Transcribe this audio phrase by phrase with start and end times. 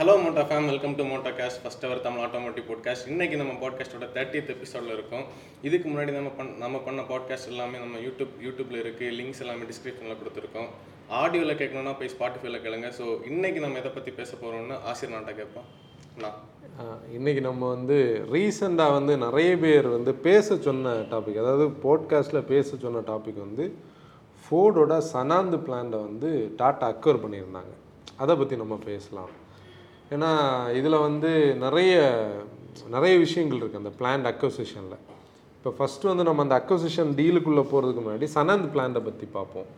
[0.00, 4.06] Hello Motta fam welcome to Motta cast first our Tamil automotive podcast இன்றைக்கி நம்ம பாட்காஸ்டோட
[4.14, 5.24] thirtieth எபிசோடில் இருக்கும்.
[5.66, 10.18] இதுக்கு முன்னாடி நம்ம பண் நம்ம பண்ண பாட்காஸ்ட் எல்லாமே நம்ம யூடியூப் யூடியூப்ல இருக்குது லிங்க்ஸ் எல்லாமே டிஸ்கிரிப்ஷனில்
[10.20, 10.68] கொடுத்துருக்கோம்.
[11.22, 12.90] ஆடியோவில் கேட்கணுன்னா போய் ஸ்பாட்டிஃபைல கேளுங்க.
[12.98, 15.66] ஸோ இன்றைக்கி நம்ம எதை பற்றி பேச போகிறோம்னு ஆசிரியர் நாட்டை கேட்போம்.
[16.22, 16.38] நான்
[17.18, 17.98] இன்னைக்கு நம்ம வந்து
[18.36, 23.66] ரீசெண்டாக வந்து நிறைய பேர் வந்து பேச சொன்ன டாபிக் அதாவது போட்காஸ்ட்டில் பேச சொன்ன டாபிக் வந்து
[24.46, 26.32] ஃபோர்டோட சனாந்து பிளான்ட வந்து
[26.62, 27.74] டாட்டா அக்வர் பண்ணியிருந்தாங்க.
[28.24, 29.30] அதை பற்றி நம்ம பேசலாம்.
[30.14, 30.30] ஏன்னா
[30.78, 31.30] இதில் வந்து
[31.64, 31.94] நிறைய
[32.94, 34.98] நிறைய விஷயங்கள் இருக்குது அந்த பிளான்ட் அக்வசிஷனில்
[35.56, 39.68] இப்போ ஃபஸ்ட்டு வந்து நம்ம அந்த அக்வசிஷன் டீலுக்குள்ளே போகிறதுக்கு முன்னாடி சனந்த் பிளான்ட்டை பற்றி பார்ப்போம்.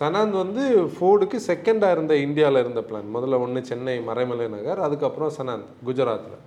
[0.00, 0.62] சனந்த் வந்து
[0.94, 6.38] ஃபோர்டுக்கு செகண்டாக இருந்த இந்தியாவில் இருந்த பிளான் முதல்ல ஒன்று சென்னை மறைமலை நகர் அதுக்கப்புறம் சனந்த் குஜராத்தில்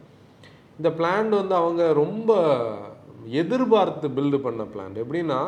[0.80, 2.32] இந்த பிளான் வந்து அவங்க ரொம்ப
[3.42, 5.40] எதிர்பார்த்து பில்டு பண்ண பிளான் எப்படின்னா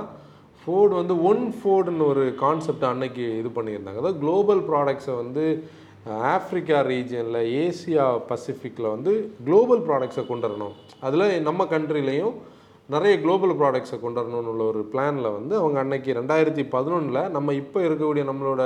[0.60, 4.00] ஃபோர்டு வந்து ஒன் ஃபோர்டுன்னு ஒரு கான்செப்ட் அன்னைக்கு இது பண்ணியிருந்தாங்க.
[4.02, 5.46] அதாவது குளோபல் ப்ராடக்ட்ஸை வந்து
[6.06, 9.12] ஆஃப்ரிக்கா ரீஜியனில் ஏசியா பசிஃபிக்கில் வந்து
[9.46, 12.36] குளோபல் ப்ராடக்ட்ஸை கொண்டு வரணும் அதில் நம்ம கண்ட்ரிலையும்
[12.90, 17.80] நிறைய குளோபல் ப்ராடக்ட்ஸை கொண்டு வரணும்னு உள்ள ஒரு பிளானில் வந்து அவங்க அன்னைக்கு ரெண்டாயிரத்தி பதினொன்றில் நம்ம இப்போ
[17.88, 18.62] இருக்கக்கூடிய நம்மளோட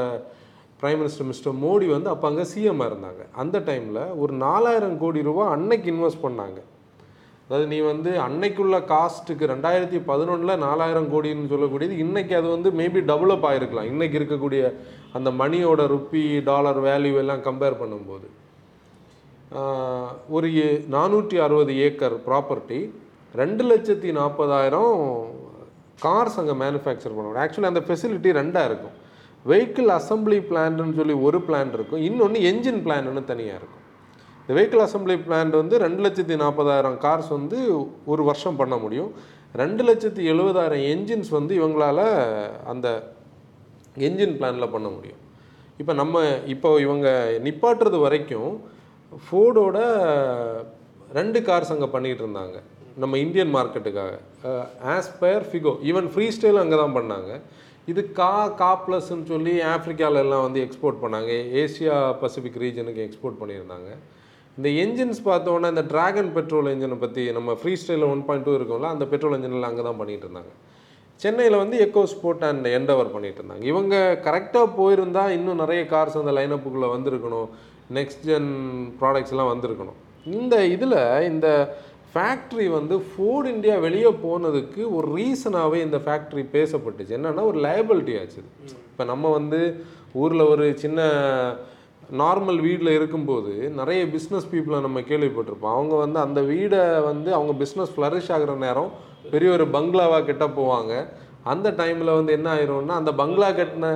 [0.81, 3.21] பிரைம் மினிஸ்டர் மிஸ்டர் மோடி வந்து அப்போ அங்கே சிஎம்மாக இருந்தாங்க.
[3.41, 6.59] அந்த டைமில் ஒரு நாலாயிரம் கோடி ரூபா அன்னைக்கு இன்வெஸ்ட் பண்ணாங்க.
[7.45, 13.47] அதாவது நீ வந்து அன்னைக்குள்ள காஸ்ட்டுக்கு ரெண்டாயிரத்தி பதினொன்றில் நாலாயிரம் கோடின்னு சொல்லக்கூடியது இன்னைக்கு அது வந்து மேபி டெவலப்
[13.49, 14.63] ஆகிருக்கலாம் இன்றைக்கி இருக்கக்கூடிய
[15.17, 18.27] அந்த மணியோட ருப்பி டாலர் வேல்யூ எல்லாம் கம்பேர் பண்ணும்போது
[20.35, 20.49] ஒரு
[20.95, 22.79] நானூற்றி அறுபது ஏக்கர் ப்ராப்பர்ட்டி
[23.41, 24.93] ரெண்டு லட்சத்தி நாற்பதாயிரம்
[26.03, 27.41] கார்ஸ் அங்கே மேனுஃபேக்சர் பண்ணுவாங்க.
[27.45, 28.95] ஆக்சுவலி அந்த ஃபெசிலிட்டி ரெண்டாக இருக்கும்.
[29.49, 32.03] வெஹிக்கிள் அசம்பிளி பிளான்ட்னு சொல்லி ஒரு பிளான் இருக்கும்.
[32.09, 33.83] இன்னொன்று என்ஜின் பிளான்னு தனியாக இருக்கும்.
[34.41, 37.59] இந்த வெஹிக்கிள் அசம்பிளி பிளான்ட் வந்து ரெண்டு லட்சத்தி நாற்பதாயிரம் கார்ஸ் வந்து
[38.11, 39.11] ஒரு வருஷம் பண்ண முடியும்.
[39.61, 42.05] ரெண்டு லட்சத்தி எழுபதாயிரம் என்ஜின்ஸ் வந்து இவங்களால்
[42.73, 42.87] அந்த
[44.07, 45.21] என்ஜின் பிளானில் பண்ண முடியும்.
[45.81, 46.23] இப்போ நம்ம
[46.53, 47.07] இப்போ இவங்க
[47.45, 48.51] நிப்பாட்டுறது வரைக்கும்
[49.27, 49.77] ஃபோர்டோட
[51.19, 52.57] ரெண்டு கார்ஸ் அங்கே பண்ணிகிட்டு இருந்தாங்க.
[53.03, 54.13] நம்ம இந்தியன் மார்க்கெட்டுக்காக.
[54.95, 57.31] Aspire Figo even Freestyle அங்கே தான் பண்ணாங்க.
[57.91, 61.31] இது கா கா ப்ளஸ்ன்னு சொல்லி ஆப்ரிக்காவில் எல்லாம் வந்து எக்ஸ்போர்ட் பண்ணாங்க.
[61.61, 63.89] ஏசியா பசிபிக் ரீஜனுக்கு எக்ஸ்போர்ட் பண்ணியிருந்தாங்க.
[64.57, 68.89] இந்த என்ஜின்ஸ் பார்த்தோன்னா இந்த டிராகன் பெட்ரோல் என்ஜினை பற்றி நம்ம ஃப்ரீ ஸ்டைலில் ஒன் பாயிண்ட் டூ இருக்கும்ல
[68.95, 70.53] அந்த பெட்ரோல் என்ஜினில் அங்கே தான் பண்ணிகிட்டு இருந்தாங்க.
[71.23, 73.65] சென்னையில் வந்து எக்கோ ஸ்போர்ட் அண்ட் எண்டவர் பண்ணிட்டு இருந்தாங்க.
[73.71, 73.95] இவங்க
[74.27, 77.49] கரெக்டாக போயிருந்தா இன்னும் நிறைய கார்ஸ் அந்த லைனப்புக்குள்ளே வந்திருக்கணும்.
[77.97, 78.51] நெக்ஸ்ட் ஜென்
[78.99, 79.97] ப்ராடக்ட்ஸ்லாம் வந்திருக்கணும்.
[80.37, 80.99] இந்த இதில்
[81.31, 81.47] இந்த
[82.13, 87.15] ஃபேக்ட்ரி வந்து ஃபோர்டு இந்தியா வெளியே போனதுக்கு ஒரு ரீசனாகவே இந்த ஃபேக்ட்ரி பேசப்பட்டுச்சு.
[87.17, 88.39] என்னன்னா ஒரு லைபிலிட்டி ஆச்சு
[88.91, 89.59] இப்போ நம்ம வந்து
[90.21, 91.01] ஊரில் ஒரு சின்ன
[92.21, 95.75] நார்மல் வீட்டில் இருக்கும்போது நிறைய பிஸ்னஸ் பீப்புளை நம்ம கேள்விப்பட்டிருப்போம்.
[95.77, 98.91] அவங்க வந்து அந்த வீடை வந்து அவங்க பிஸ்னஸ் ஃப்ளரிஷ் ஆகிற நேரம்
[99.33, 100.93] பெரிய ஒரு பங்களாவாக கெட்ட போவாங்க.
[101.51, 103.87] அந்த டைமில் வந்து என்ன ஆயிரும்னா அந்த பங்களா கட்டின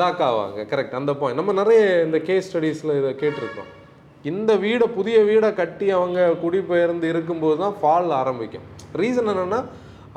[0.00, 0.60] லாக் ஆவாங்க.
[0.70, 3.70] கரெக்ட் அந்த பாயிண்ட் நம்ம நிறைய இந்த கேஸ் ஸ்டடீஸில் இதை கேட்டிருக்கோம்.
[4.30, 8.66] இந்த வீடை புதிய வீடை கட்டி அவங்க குடிபெயர்ந்து இருக்கும்போது தான் ஃபால் ஆரம்பிக்கும்.
[9.00, 9.60] ரீசன் என்னென்னா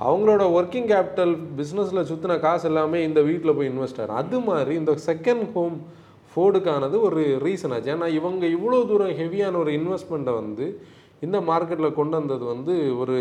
[0.08, 4.94] அவங்களோட ஒர்க்கிங் கேபிட்டல் பிஸ்னஸில் சுற்றின காசு எல்லாமே இந்த வீட்டில் போய் இன்வெஸ்ட் ஆகும் அது மாதிரி இந்த
[5.08, 5.76] செகண்ட் ஹோம்
[6.32, 7.92] ஃபோர்டுக்கானது ஒரு ரீசன் ஆச்சு.
[7.96, 10.66] ஏன்னா இவங்க இவ்வளோ தூரம் ஹெவியான ஒரு இன்வெஸ்ட்மெண்ட்டை வந்து
[11.26, 13.18] இந்த மார்க்கெட்டில் கொண்டு வந்தது வந்து ஒரு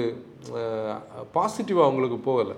[1.37, 2.57] பாசிட்டிவாக அவங்களுக்கு போகலை.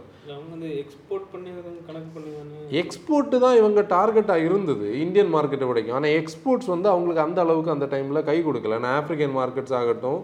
[2.83, 5.97] எக்ஸ்போர்ட்டு தான் இவங்க டார்கெட்டாக இருந்தது இந்தியன் மார்க்கெட்டை வரைக்கும்.
[5.99, 8.79] ஆனால் எக்ஸ்போர்ட்ஸ் வந்து அவங்களுக்கு அந்த அளவுக்கு அந்த டைமில் கை கொடுக்கல.
[8.81, 10.21] ஆனால் ஆப்ரிக்கன் மார்க்கெட்ஸ் ஆகட்டும்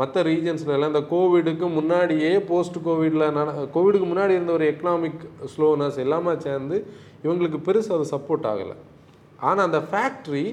[0.00, 5.98] மற்ற ரீஜன்ஸ்ல எல்லாம் இந்த கோவிடுக்கு முன்னாடியே போஸ்ட் கோவிடில் நட கோவிடுக்கு முன்னாடி இருந்த ஒரு எக்கனாமிக் ஸ்லோனஸ்
[6.04, 6.76] எல்லாமே சேர்ந்து
[7.24, 8.76] இவங்களுக்கு பெருசு அது சப்போர்ட் ஆகலை.
[9.48, 10.46] ஆனால் அந்த ஃபேக்ட்ரி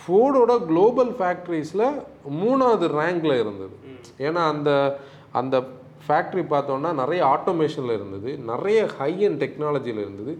[0.00, 1.86] ஃபோர்டோட குளோபல் ஃபேக்ட்ரிஸில்
[2.40, 3.76] மூணாவது ரேங்கில் இருந்தது.
[4.26, 4.70] ஏன்னா அந்த
[5.40, 5.56] அந்த
[6.06, 8.30] ஃபேக்ட்ரி பார்த்தோன்னா நிறைய ஆட்டோமேஷனில் இருந்தது.
[8.50, 10.32] நிறைய ஹையன் டெக்னாலஜியில் இருந்தது.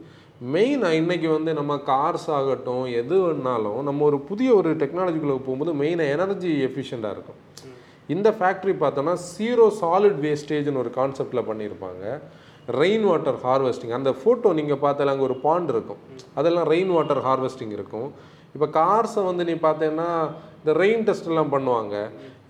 [0.55, 6.15] மெயின் இன்னைக்கு வந்து நம்ம கார்ஸ் ஆகட்டும் எது வேணாலும் நம்ம ஒரு புதிய ஒரு டெக்னாலஜிக்குள்ளே போகும்போது மெயினாக
[6.15, 7.41] எனர்ஜி எஃபிஷியண்ட்டாக இருக்கும்.
[8.15, 12.05] இந்த ஃபேக்ட்ரி பார்த்தோன்னா சீரோ சாலிட் வேஸ்டேஜ்னு ஒரு கான்செப்டில் பண்ணியிருப்பாங்க.
[12.81, 16.01] ரெயின் வாட்டர் ஹார்வெஸ்டிங் அந்த ஃபோட்டோ நீங்கள் பார்த்தால அங்கே ஒரு பாண்ட் இருக்கும்.
[16.39, 18.09] அதெல்லாம் ரெயின் வாட்டர் ஹார்வெஸ்டிங் இருக்கும்.
[18.55, 20.09] இப்போ கார்ஸை வந்து நீ பார்த்தேன்னா
[20.65, 21.95] இந்த ரெயின் டெஸ்ட் எல்லாம் பண்ணுவாங்க.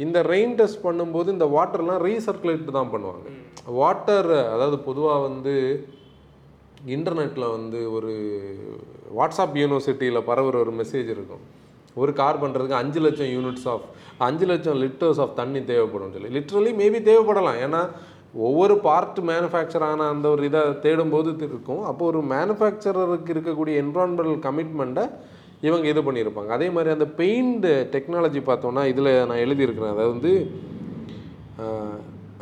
[0.04, 3.26] இந்த ரெயின் டெஸ்ட் பண்ணும்போது இந்த வாட்டர்லாம் ரீசர்க்குலேட் தான் பண்ணுவாங்க.
[3.78, 5.54] வாட்டர் அதாவது பொதுவாக வந்து
[6.96, 8.12] இன்டர்நெட்டில் வந்து ஒரு
[9.18, 11.44] வாட்ஸ்அப் யூனிவர்சிட்டியில் பரவுற ஒரு மெசேஜ் இருக்கும்.
[12.02, 13.84] ஒரு கார் பண்ணுறதுக்கு அஞ்சு லட்சம் யூனிட்ஸ் ஆஃப்
[14.28, 16.32] அஞ்சு லட்சம் லிட்டர்ஸ் ஆஃப் தண்ணி தேவைப்படும் சொல்லி.
[16.38, 17.60] லிட்ரலி மேபி தேவைப்படலாம்.
[17.66, 17.82] ஏன்னா
[18.48, 21.82] ஒவ்வொரு பார்ட் மேனுஃபேக்சர் ஆன அந்த ஒரு இதை தேடும்போது இருக்கும்.
[21.90, 25.06] அப்போ ஒரு மேனுஃபேக்சரருக்கு இருக்கக்கூடிய என்வரான்மெண்டல் கமிட்மெண்ட்டை
[25.68, 26.50] இவங்க இது பண்ணியிருப்பாங்க.
[26.56, 29.94] அதே மாதிரி அந்த பெயிண்ட் டெக்னாலஜி பார்த்தோன்னா இதில் நான் எழுதியிருக்கிறேன்.
[29.96, 30.32] அதாவது வந்து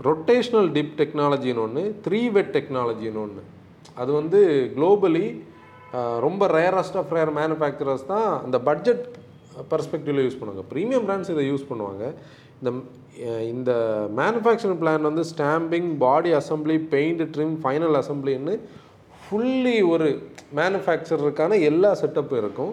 [0.09, 3.43] ரொட்டேஷ்னல் டிப் டெக்னாலஜின்னு ஒன்று த்ரீ வெட் டெக்னாலஜின்னு ஒன்று
[4.03, 4.41] அது வந்து
[4.77, 5.27] குளோபலி
[6.27, 9.03] ரொம்ப ரேரஸ்ட் ஆஃப் ரேர் மேனுஃபேக்சரர்ஸ் தான் அந்த பட்ஜெட்
[9.73, 10.65] பர்ஸ்பெக்டிவில் யூஸ் பண்ணுவாங்க.
[10.73, 12.05] ப்ரீமியம் பிராண்ட்ஸ் இதை யூஸ் பண்ணுவாங்க.
[12.61, 12.71] இந்த
[13.55, 13.73] இந்த
[14.21, 18.55] மேனுஃபேக்சரிங் பிளான் வந்து stamping body assembly paint trim final அசம்பிளின்னு
[19.23, 20.09] fully ஒரு
[20.61, 22.73] மேனுஃபேக்சருக்கான எல்லா செட்டப்பும் இருக்கும்.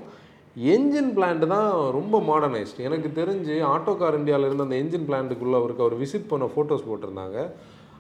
[0.56, 5.84] என்ஜின் பிளான்ட் தான் ரொம்ப மாடர்னைஸ்டு எனக்கு தெரிஞ்சு ஆட்டோ கார் இந்தியாவில் இருந்த அந்த என்ஜின் பிளான்ட்டுக்குள்ளே அவருக்கு
[5.86, 7.38] அவர் விசிட் பண்ண ஃபோட்டோஸ் போட்டிருந்தாங்க.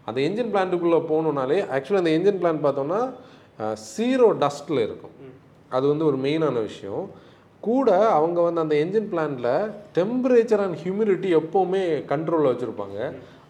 [0.07, 3.01] அந்த என்ஜின் பிளான்ட்டுக்குள்ளே போகணுன்னாலே ஆக்சுவலி அந்த என்ஜின் பிளான்ட் பார்த்தோம்னா
[3.91, 5.15] சீரோ டஸ்ட்டில் இருக்கும்.
[5.77, 7.03] அது வந்து ஒரு மெயினான விஷயம்.
[7.63, 9.53] கூட அவங்க வந்து அந்த என்ஜின் பிளான்ட்டில்
[9.97, 12.97] டெம்பரேச்சர் அண்ட் ஹியூமிடிட்டி எப்போவுமே கண்ட்ரோலில் வச்சுருப்பாங்க.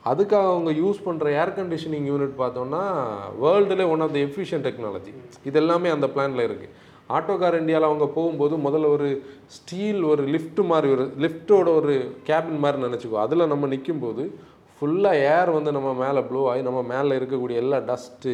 [0.10, 2.84] அதுக்காக அவங்க யூஸ் பண்ணுற ஏர் கண்டிஷனிங் யூனிட் பார்த்தோம்னா
[3.44, 5.14] வேர்ல்டுலே one of the efficient technology
[5.50, 9.08] இது எல்லாமே அந்த பிளான்ல இருக்குது ஆட்டோ கார் இந்தியாவில் அவங்க போகும்போது முதல்ல ஒரு
[9.56, 11.96] ஸ்டீல் ஒரு லிஃப்ட் மாதிரி ஒரு லிஃப்ட்டோட ஒரு
[12.30, 13.18] கேபின் மாதிரி நினச்சிக்கோ.
[13.26, 14.24] அதில் நம்ம நிற்கும்போது
[14.76, 18.34] ஃபுல்லாக ஏர் வந்து நம்ம மேலே ப்ளோ ஆகி நம்ம மேலே இருக்கக்கூடிய எல்லா டஸ்ட்டு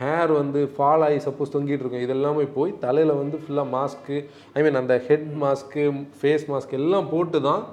[0.00, 2.04] ஹேர் வந்து ஃபால் ஆகி சப்போஸ் தொங்கிட்டு இருக்கும்.
[2.06, 4.16] இதெல்லாமே போய் தலையில் வந்து ஃபுல்லாக மாஸ்க்கு
[4.56, 5.82] ஐ மீன் அந்த ஹெட் மாஸ்க்கு
[6.20, 7.64] ஃபேஸ் மாஸ்க் எல்லாம் போட்டு தான்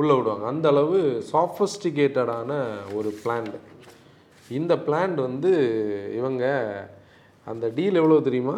[0.00, 0.44] உள்ளே விடுவாங்க.
[0.52, 0.98] அந்த அளவு
[1.32, 2.52] சாஃபஸ்டிகேட்டடான
[2.98, 3.56] ஒரு பிளான்ட்
[4.58, 5.50] இந்த பிளான்ட் வந்து
[6.20, 6.44] இவங்க
[7.46, 8.56] அந்த டீல் எவ்வளோ தெரியுமா?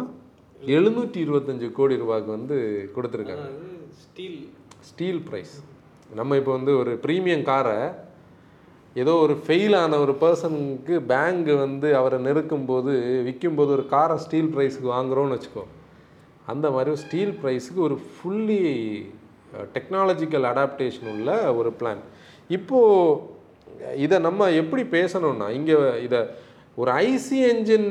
[0.61, 2.57] எழுநூற்றி இருபத்தஞ்சு கோடி ரூபாய்க்கு வந்து
[2.95, 3.47] கொடுத்துருக்காங்க.
[4.03, 4.39] ஸ்டீல்.
[4.89, 5.55] Steel price.
[6.15, 7.77] நம்ம இப்போ வந்து ஒரு ப்ரீமியம் காரை
[8.95, 12.91] ஏதோ ஒரு ஃபெயில் ஆன ஒரு பர்சனுக்கு பேங்க் வந்து அவரை நெருக்கும் போது
[13.27, 15.63] விற்கும்போது ஒரு காரை ஸ்டீல் ப்ரைஸுக்கு வாங்குறோம்னு வச்சுக்கோ
[16.45, 18.61] அந்த மாதிரி ஒரு ஸ்டீல் ப்ரைஸுக்கு ஒரு ஃபுல்லி
[19.73, 22.03] டெக்னாலஜிக்கல் அடாப்டேஷன் உள்ள ஒரு பிளான்
[22.47, 23.33] இப்போது
[23.95, 26.19] இதை நம்ம எப்படி பேசணும்னா இங்கே இதை
[26.75, 27.89] ஒரு ஐசி என்ஜின்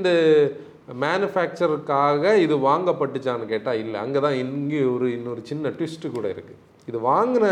[1.03, 3.99] மேனுஃபேக்சருக்காக இது வாங்கப்பட்டுச்சான்னு கேட்டால் இல்லை.
[4.05, 6.61] அங்கே தான் இங்கே ஒரு இன்னொரு சின்ன ட்விஸ்ட்டு கூட இருக்குது
[6.91, 7.47] இது வாங்கின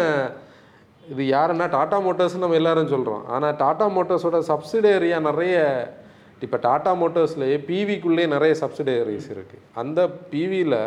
[1.13, 5.57] இது யாருன்னா டாடா மோட்டார்ஸ் நம்ம எல்லாரும் சொல்கிறோம் ஆனால் டாடா மோட்டார்ஸோட சப்சிடரியாக நிறைய
[6.45, 10.01] இப்போ டாடா மோட்டார்ஸ்லேயே பிவிக்குள்ளேயே நிறைய சப்சிடரிஸ் இருக்குது அந்த
[10.33, 10.79] பிவியில்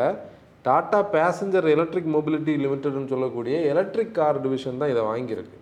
[0.67, 5.57] டாடா பேசஞ்சர் எலக்ட்ரிக் மொபிலிட்டி லிமிட்டட்னு சொல்லக்கூடிய எலக்ட்ரிக் கார் டிவிஷன் தான் இதை வாங்கியிருக்கு.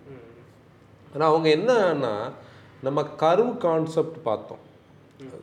[1.14, 2.14] ஆனால் அவங்க என்னன்னா
[2.86, 4.63] நம்ம கர்வ் கான்செப்ட் பார்த்தோம்.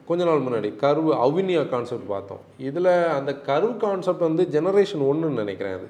[0.10, 2.44] கொஞ்ச நாள் முன்னாடி கருவு அவினியா கான்செப்ட் பார்த்தோம்.
[2.68, 5.89] இதில் அந்த கருவு கான்செப்ட் வந்து ஜெனரேஷன் ஒன்றுன்னு நினைக்கிறேன் அது.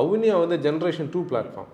[0.00, 1.70] அவினியா வந்து ஜெனரேஷன் டூ பிளாட்ஃபார்ம்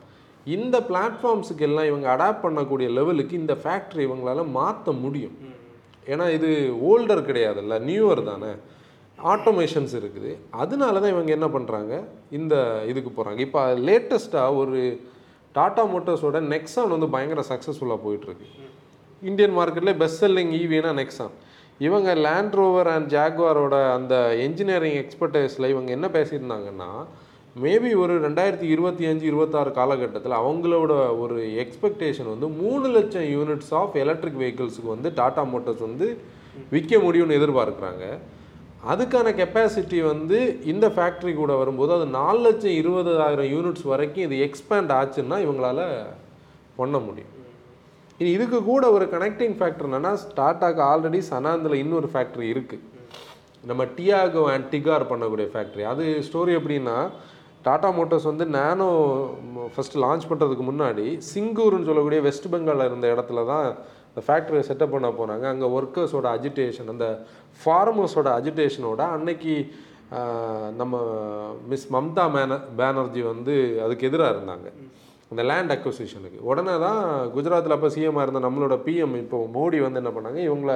[0.46, 5.36] இந்த பிளாட்ஃபார்ம்ஸுக்கு எல்லாம் இவங்க அடாப்ட் பண்ணக்கூடிய லெவலுக்கு இந்த ஃபேக்ட்ரி இவங்களால மாற்ற முடியும்.
[6.06, 6.50] ஏன்னா இது
[6.90, 8.50] ஓல்டர் கிடையாதுல்ல நியூவர் தானே.
[9.18, 10.30] ஆட்டோமேஷன்ஸ் இருக்குது.
[10.62, 11.92] அதனால தான் இவங்க என்ன பண்ணுறாங்க
[12.38, 12.54] இந்த
[12.90, 14.80] இதுக்கு போகிறாங்க இப்போ லேட்டஸ்ட்டாக ஒரு
[15.54, 18.46] டாட்டா மோட்டார்ஸோட நெக்ஸான் வந்து பயங்கர சக்ஸஸ்ஃபுல்லாக போயிட்டுருக்கு
[19.22, 21.34] இந்தியன் மார்க்கெட்டில் பெஸ்ட் செல்லிங் ஈவினா நெக்ஸான்
[21.78, 24.14] இவங்க லேண்ட் ரோவர் அண்ட் ஜாக்வாரோட அந்த
[24.46, 26.90] என்ஜினியரிங் எக்ஸ்பர்டைஸில் இவங்க என்ன பேசியிருந்தாங்கன்னா
[27.56, 33.96] மேபி ஒரு ரெண்டாயிரத்தி இருபத்தி அஞ்சு இருபத்தாறு காலகட்டத்தில் அவங்களோட ஒரு எக்ஸ்பெக்டேஷன் வந்து மூணு லட்சம் யூனிட்ஸ் ஆஃப்
[33.96, 36.08] எலக்ட்ரிக் வெஹிக்கிள்ஸுக்கு வந்து டாடா மோட்டார்ஸ் வந்து
[36.70, 38.04] விற்க முடியும்னு எதிர்பார்க்குறாங்க.
[38.92, 40.38] அதுக்கான கெப்பாசிட்டி வந்து
[40.72, 45.80] இந்த ஃபேக்ட்ரி கூட வரும்போது அது நாலு லட்சம் இருபதாயிரம் யூனிட்ஸ் வரைக்கும் இது எக்ஸ்பேண்ட் ஆச்சுன்னா இவங்களால
[46.76, 47.32] பண்ண முடியும்.
[48.20, 52.84] இனி இதுக்கு கூட ஒரு கனெக்டிங் ஃபேக்டர் என்னன்னா டாட்டாக்கு ஆல்ரெடி சனாந்தில் இன்னொரு ஃபேக்ட்ரி இருக்குது
[53.64, 56.96] நம்ம டியாகோ அண்ட் டிகார் பண்ணக்கூடிய ஃபேக்ட்ரி அது ஸ்டோரி எப்படின்னா
[57.64, 58.88] டாடா மோட்டார்ஸ் வந்து நானோ
[59.72, 63.66] ஃபஸ்ட்டு லான்ச் பண்ணுறதுக்கு முன்னாடி சிங்கூர்னு சொல்லக்கூடிய வெஸ்ட் பெங்காலில் இருந்த இடத்துல தான்
[64.10, 67.06] இந்த ஃபேக்ட்ரியை செட்டப் பண்ண போனாங்க அங்கே ஒர்க்கர்ஸோட அஜிடேஷன் அந்த
[67.60, 69.54] ஃபார்மர்ஸோட அஜிடேஷனோட அன்னைக்கு
[70.76, 70.94] நம்ம
[71.68, 73.54] மிஸ் மம்தா மேன பேனர்ஜி வந்து
[73.84, 74.68] அதுக்கு எதிராக இருந்தாங்க.
[75.32, 77.00] இந்த லேண்ட் அக்வசிஷனுக்கு உடனே தான்
[77.34, 80.74] குஜராத்தில் அப்போ சிஎம்மாக இருந்த நம்மளோட பிஎம் இப்போ மோடி வந்து என்ன பண்ணாங்க இவங்கள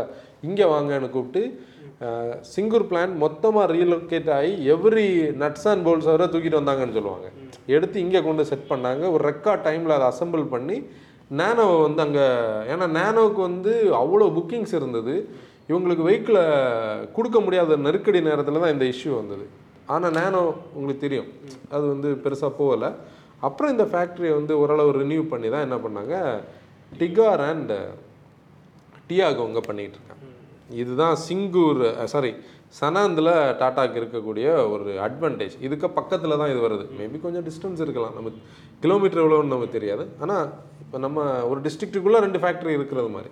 [0.49, 1.43] இங்கே வாங்கன்னு கூப்பிட்டு
[2.55, 5.07] சிங்கூர் பிளான் மொத்தமாக ரீலொகேட் ஆகி எவ்ரி
[5.43, 7.29] நட்ஸ் அண்ட் போல்ஸ் வரை தூக்கிட்டு வந்தாங்கன்னு சொல்லுவாங்க.
[7.77, 9.05] எடுத்து இங்கே கொண்டு செட் பண்ணாங்க.
[9.15, 10.79] ஒரு ரெக்கார்ட் டைமில் அதை அசம்பிள் பண்ணி
[11.41, 12.27] நேனோவை வந்து அங்கே
[12.73, 15.15] ஏன்னா நேனோவுக்கு வந்து அவ்வளோ புக்கிங்ஸ் இருந்தது.
[15.71, 16.45] இவங்களுக்கு வெஹிக்கிளை
[17.17, 19.45] கொடுக்க முடியாத நெருக்கடி நேரத்தில் தான் இந்த இஷ்யூ வந்தது.
[19.95, 20.43] ஆனால் நேனோ
[20.77, 21.29] உங்களுக்கு தெரியும்.
[21.75, 22.91] அது வந்து பெருசாக போகலை.
[23.47, 26.15] அப்புறம் இந்த ஃபேக்ட்ரியை வந்து ஓரளவு ரினியூ பண்ணி தான் என்ன பண்ணாங்க?
[27.01, 27.75] டிகார் அண்ட்
[29.11, 30.27] டியாகோ இங்கே பண்ணிகிட்டு இருக்காங்க.
[30.83, 31.83] இதுதான் சிங்கூர்
[32.15, 32.33] சாரி
[32.79, 36.85] சனாந்தில் டாட்டாக்கு இருக்கக்கூடிய ஒரு அட்வான்டேஜ் இதுக்கு பக்கத்தில் தான் இது வருது.
[36.99, 38.17] மேபி கொஞ்சம் டிஸ்டன்ஸ் இருக்கலாம்.
[38.19, 38.31] நம்ம
[38.85, 40.05] கிலோமீட்டர் எவ்வளோன்னு நமக்கு தெரியாது.
[40.25, 40.47] ஆனால்
[40.85, 43.31] இப்போ நம்ம ஒரு டிஸ்ட்ரிக்ட்டுக்குள்ளே ரெண்டு ஃபேக்ட்ரி இருக்கிறது மாதிரி.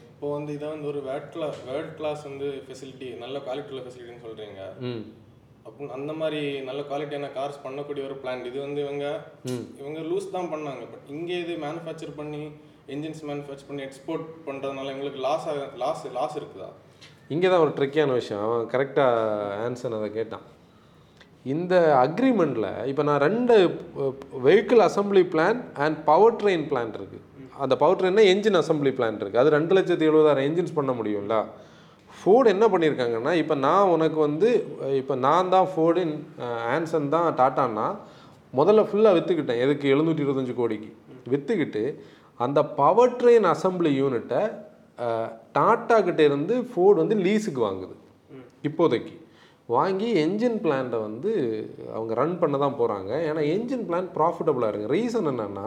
[0.00, 4.24] இப்போ வந்து இதான் வந்து ஒரு வேர்ட் கிளாஸ் வேர்ட் கிளாஸ் வந்து ஃபெசிலிட்டி நல்ல குவாலிட்டி உள்ள ஃபெசிலிட்டின்னு
[4.26, 4.62] சொல்றீங்க.
[5.68, 9.06] ம் அப்போ அந்த மாதிரி நல்ல குவாலிட்டியான கார்ஸ் பண்ணக்கூடிய ஒரு பிளான் இது வந்து இவங்க
[9.80, 10.82] இவங்க லூஸ் தான் பண்ணாங்க.
[10.92, 12.42] பட் இங்கே இது மேனுஃபேக்சர் பண்ணி
[12.94, 15.48] என்ஜின்ஸ் மேனுஃபேக்சர் பண்ணி எக்ஸ்போர்ட் பண்ணுறதுனால எங்களுக்கு லாஸ்
[15.82, 16.68] லாஸ் லாஸ் இருக்குதா?
[17.34, 18.44] இங்கே தான் ஒரு ட்ரிக்கியான விஷயம்.
[18.46, 20.46] அவன் கரெக்டாக ஆன்சர் அதை கேட்டான்.
[21.54, 21.74] இந்த
[22.06, 23.54] அக்ரிமெண்ட்டில் இப்போ நான் ரெண்டு
[24.46, 27.24] vehicle assembly plant and power train plant இருக்குது
[27.64, 31.36] அந்த பவர் ட்ரெயின்னா என்ஜின் அசம்பிளி பிளான் இருக்குது அது ரெண்டு லட்சத்தி எழுபதாயிரம் என்ஜின்ஸ் பண்ண முடியும்ல?
[32.18, 34.48] ஃபோர்டு என்ன பண்ணியிருக்காங்கன்னா இப்போ நான் உனக்கு வந்து
[35.00, 36.02] இப்போ நான் தான் ஃபோர்டு
[36.74, 37.86] ஆன்சன் தான் டாட்டான்னா
[38.58, 39.86] முதல்ல ஃபுல்லாக விற்றுக்கிட்டேன் எதுக்கு?
[39.94, 40.90] எழுநூற்றி இருபத்தஞ்சு கோடிக்கு.
[41.32, 41.82] விற்றுக்கிட்டு
[42.44, 44.42] அந்த பவர் ட்ரெயின் அசம்பிளி யூனிட்டை
[45.56, 47.94] டாட்டா கிட்டே இருந்து ஃபோர்டு வந்து லீஸுக்கு வாங்குது.
[48.68, 49.14] இப்போதைக்கு.
[49.76, 51.30] வாங்கி என்ஜின் பிளான்ட்டை வந்து
[51.96, 55.66] அவங்க ரன் பண்ண தான் போகிறாங்க ஏன்னா என்ஜின் பிளான் ப்ராஃபிட்டபுளாக இருக்குது ரீசன் என்னென்னா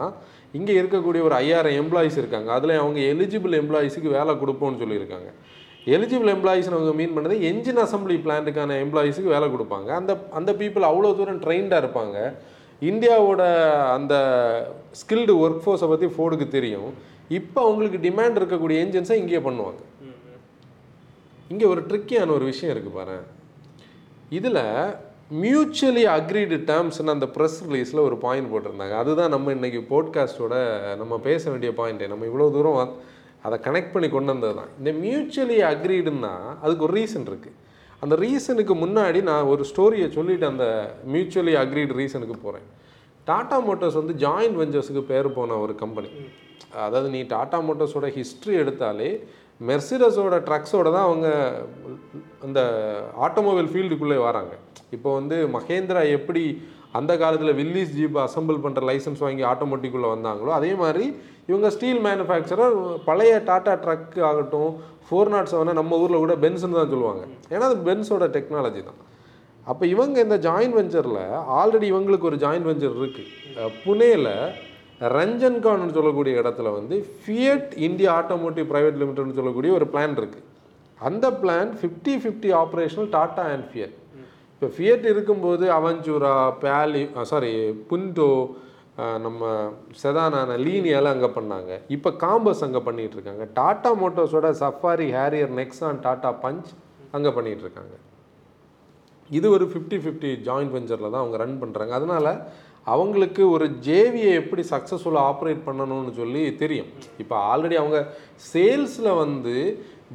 [0.58, 2.48] இங்கே இருக்கக்கூடிய ஒரு ஐயாயிரம் எம்ப்ளாயிஸ் இருக்காங்க.
[2.58, 5.30] அதில் அவங்க எலிஜிபிள் எம்ப்ளாயிஸுக்கு வேலை கொடுப்போம்னு சொல்லியிருக்காங்க.
[5.94, 9.88] எலிஜிபிள் எம்ப்ளாயிஸ்னு அவங்க மீன் பண்ணது என்ஜின் அசம்பிளி பிளான்ட்டுக்கான எம்ப்ளாயிஸுக்கு வேலை கொடுப்பாங்க.
[10.00, 12.18] அந்த அந்த பீப்புள் அவ்வளோ தூரம் ட்ரெயின்டாக இருப்பாங்க.
[12.90, 13.42] இந்தியாவோட
[13.96, 14.14] அந்த
[15.00, 16.90] ஸ்கில்டு ஒர்க் ஃபோர்ஸை பற்றி ஃபோர்டுக்கு தெரியும்.
[17.38, 19.80] இப்போ அவங்களுக்கு டிமாண்ட் இருக்கக்கூடிய என்ஜின்ஸை இங்கேயே பண்ணுவாங்க.
[21.52, 23.16] இங்கே ஒரு ட்ரிக்கியான ஒரு விஷயம் இருக்குது பாரு
[24.38, 24.62] இதில்
[25.44, 28.96] மியூச்சுவலி அக்ரீடு டேர்ம்ஸ்னு அந்த ப்ரெஸ் ரிலீஸில் ஒரு பாயிண்ட் போட்டிருந்தாங்க.
[29.02, 30.54] அதுதான் நம்ம இன்றைக்கி போட்காஸ்ட்டோட
[31.00, 32.78] நம்ம பேச வேண்டிய பாயிண்ட்டு நம்ம இவ்வளோ தூரம்
[33.42, 34.70] அதை கனெக்ட் பண்ணி கொண்டு வந்தது தான்.
[34.78, 36.32] இந்த மியூச்சுவலி அக்ரீடுன்னா
[36.62, 37.58] அதுக்கு ஒரு ரீசன் இருக்குது
[38.02, 40.66] அந்த ரீசனுக்கு முன்னாடி நான் ஒரு ஸ்டோரியை சொல்லிட்டு அந்த
[41.06, 42.66] மியூச்சுவலி அக்ரீடு ரீசனுக்கு போகிறேன்
[43.26, 46.10] டாடா மோட்டார்ஸ் வந்து ஜாயிண்ட் வெஞ்சர்ஸுக்கு பேர் போன ஒரு கம்பெனி
[46.86, 49.10] அதாவது நீ டாடா மோட்டர்ஸோட ஹிஸ்ட்ரி எடுத்தாலே
[49.60, 51.28] மெர்சிடஸோட ட்ரக்ஸோட தான் அவங்க
[52.42, 52.60] அந்த
[53.20, 54.54] ஆட்டோமொபைல் ஃபீல்டுக்குள்ளே வராங்க.
[54.90, 56.42] இப்போ வந்து மகேந்திரா எப்படி
[56.92, 61.06] அந்த காலத்தில் வில்லிஸ் ஜீப் அசம்பிள் பண்ணுற லைசன்ஸ் வாங்கி ஆட்டோமேட்டிக்குள்ளே வந்தாங்களோ அதே மாதிரி
[61.50, 62.74] இவங்க ஸ்டீல் மேனுஃபேக்சரர்
[63.06, 64.72] பழைய டாட்டா ட்ரக் ஆகட்டும்
[65.06, 67.22] ஃபோர் நாட் செவனை நம்ம ஊரில் கூட பென்ஸ்னு தான் சொல்லுவாங்க.
[67.54, 69.00] ஏன்னா அது பென்ஸோட டெக்னாலஜி தான்.
[69.66, 71.22] அப்போ இவங்க இந்த ஜாயின்ட் வெஞ்சரில்
[71.60, 74.30] ஆல்ரெடி இவங்களுக்கு ஒரு ஜாயின்ட் வெஞ்சர் இருக்குது புனேயில்
[75.16, 80.48] ரஞ்சன்கான்னு சொல்லக்கூடிய இடத்துல வந்து ஃபியட் இந்தியா ஆட்டோமோட்டிவ் ப்ரைவேட் லிமிடெட்னு சொல்லக்கூடிய ஒரு பிளான் இருக்குது
[80.98, 83.96] அந்த plant fifty fifty operational Tata and Fiat
[84.62, 87.00] இப்போ ஃபியட் இருக்கும்போது அவஞ்சூரா பேலி
[87.30, 87.50] சாரி
[87.88, 88.28] புண்டோ
[89.24, 89.48] நம்ம
[90.00, 91.70] செதானான லீனியெல்லாம் அங்கே பண்ணாங்க.
[91.96, 93.94] இப்போ காம்பஸ் அங்கே பண்ணிகிட்ருக்காங்க இருக்காங்க.
[94.02, 96.70] மோட்டோஸோட Safari Harrier Nexon Tata Punch
[97.18, 97.96] அங்கே பண்ணிகிட்ருக்காங்க
[99.30, 102.32] இது ஒரு ஃபிஃப்டி ஃபிஃப்டி ஜாயிண்ட் வெஞ்சரில் தான் அவங்க ரன் பண்ணுறாங்க அதனால்
[102.94, 106.92] அவங்களுக்கு ஒரு ஜேவியை எப்படி சக்ஸஸ்ஃபுல்லாக ஆப்ரேட் பண்ணணும்னு சொல்லி தெரியும்.
[107.24, 108.00] இப்போ ஆல்ரெடி அவங்க
[108.52, 109.56] சேல்ஸில் வந்து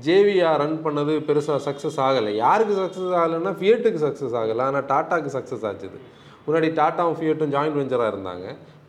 [0.05, 2.31] ஜேவிஆர் ரன் பண்ணது பெருசாக சக்ஸஸ் ஆகலை.
[2.43, 4.63] யாருக்கு சக்ஸஸ் ஆகலைன்னா ஃபியட்டுக்கு சக்ஸஸ் ஆகலை.
[4.69, 5.99] ஆனால் டாட்டாக்கு சக்ஸஸ் ஆச்சுது.
[6.45, 8.45] முன்னாடி டாட்டாவும் ஃபியட்டும் ஜாயிண்ட் வெஞ்சராக இருந்தாங்க.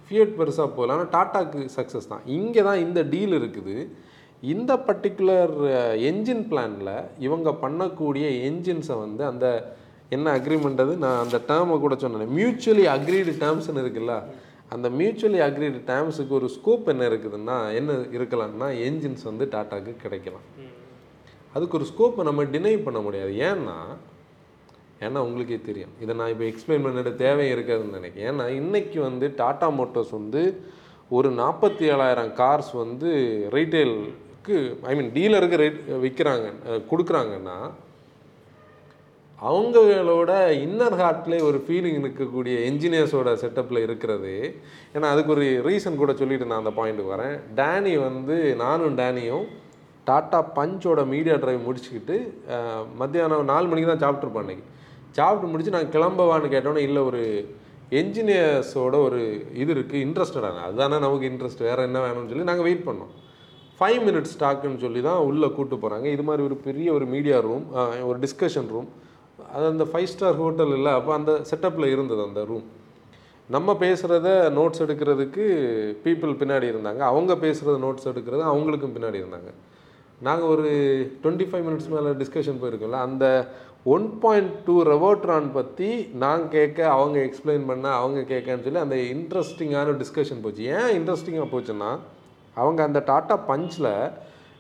[0.09, 0.95] ஃபியட் பெருசாக போகல.
[0.97, 2.23] ஆனால் டாட்டாக்கு சக்ஸஸ் தான்.
[2.39, 3.77] இங்கே தான் இந்த டீல் இருக்குது.
[4.53, 5.55] இந்த பர்டிகுலர்
[6.11, 6.93] என்ஜின் பிளானில்
[7.27, 9.47] இவங்க பண்ணக்கூடிய என்ஜின்ஸை வந்து அந்த
[10.17, 10.93] என்ன அக்ரிமெண்ட் அது?
[11.05, 12.35] நான் அந்த டேர்மை கூட சொன்னேன்.
[12.39, 14.15] மியூச்சுவலி அக்ரீடு டேர்ம்ஸ்னு இருக்குல்ல?
[14.75, 20.47] அந்த மியூச்சுவலி அக்ரீடு டேர்ம்ஸுக்கு ஒரு ஸ்கோப் என்ன இருக்குதுன்னா என்ன இருக்கலாம்னா என்ஜின்ஸ் வந்து டாட்டாவுக்கு கிடைக்கலாம்.
[21.55, 23.33] அதுக்கு ஒரு ஸ்கோப்பை நம்ம டினை பண்ண முடியாது.
[23.51, 23.79] ஏன்னா
[25.07, 25.93] ஏன்னா உங்களுக்கே தெரியும்.
[26.03, 28.29] இதை நான் இப்போ எக்ஸ்பிளைன் பண்ணிட்டு தேவை இருக்காதுன்னு நினைக்கிறேன்.
[28.31, 30.43] ஏன்னா இன்றைக்கி வந்து டாட்டா மோட்டார்ஸ் வந்து
[31.17, 33.11] ஒரு நாற்பத்தி ஏழாயிரம் கார்ஸ் வந்து
[33.57, 34.57] ரீட்டைலுக்கு
[34.91, 36.49] ஐ மீன் டீலருக்கு ரேட் விற்கிறாங்க
[36.91, 37.59] கொடுக்குறாங்கன்னா
[39.49, 40.33] அவங்களோட
[40.67, 44.35] இன்னர் ஹார்ட்லேயே ஒரு ஃபீலிங் இருக்கக்கூடிய என்ஜினியர்ஸோட செட்டப்பில் இருக்கிறது.
[44.95, 47.37] ஏன்னா அதுக்கு ஒரு ரீசன் கூட சொல்லிவிட்டு நான் அந்த பாயிண்ட்டுக்கு வரேன்.
[47.61, 49.47] டேனி வந்து நானும் டேனியும்
[50.09, 52.17] டாட்டா பஞ்சோட மீடியா ட்ரைவ் முடிச்சுக்கிட்டு
[53.01, 54.67] மத்தியானம் நாலு மணிக்கு தான் சாப்பிட்ருப்போம் அன்றைக்கி
[55.19, 57.23] சாப்பிட்டு முடிச்சு நான் கிளம்பவான்னு கேட்டோன்னே இல்லை ஒரு
[58.01, 59.21] என்ஜினியர்ஸோட ஒரு
[59.63, 63.13] இது இருக்குது இன்ட்ரெஸ்டடான அதுதானே நமக்கு இன்ட்ரெஸ்ட் வேறு என்ன வேணும்னு சொல்லி நாங்கள் வெயிட் பண்ணோம்.
[63.79, 67.65] ஃபைவ் மினிட்ஸ் ஸ்டாக்குன்னு சொல்லி தான் உள்ளே கூப்பிட்டு போகிறாங்க இது மாதிரி ஒரு பெரிய ஒரு மீடியா ரூம்
[68.09, 68.89] ஒரு டிஸ்கஷன் ரூம்
[69.55, 72.67] அது அந்த ஃபைவ் ஸ்டார் ஹோட்டல் இல்லை அப்போ அந்த செட்டப்பில் இருந்தது அந்த ரூம்
[73.57, 75.45] நம்ம பேசுகிறத நோட்ஸ் எடுக்கிறதுக்கு
[76.05, 77.03] பீப்புள் பின்னாடி இருந்தாங்க.
[77.11, 79.51] அவங்க பேசுகிறத நோட்ஸ் எடுக்கிறது அவங்களுக்கும் பின்னாடி இருந்தாங்க.
[80.27, 80.69] நாங்கள் ஒரு
[81.23, 83.27] டுவெண்ட்டி ஃபைவ் மினிட்ஸ் மேலே டிஸ்கஷன் போயிருக்கோம்ல அந்த
[83.95, 85.91] ஒன் பாயிண்ட் டூ ரெவோட்ரான் பற்றி
[86.23, 90.65] நான் கேட்க அவங்க எக்ஸ்பிளைன் பண்ண அவங்க கேட்கன்னு சொல்லி அந்த இன்ட்ரெஸ்டிங்கான டிஸ்கஷன் போச்சு.
[90.79, 91.91] ஏன் இன்ட்ரெஸ்டிங்காக போச்சுன்னா
[92.57, 93.93] அவங்க அந்த டாட்டா பஞ்சில்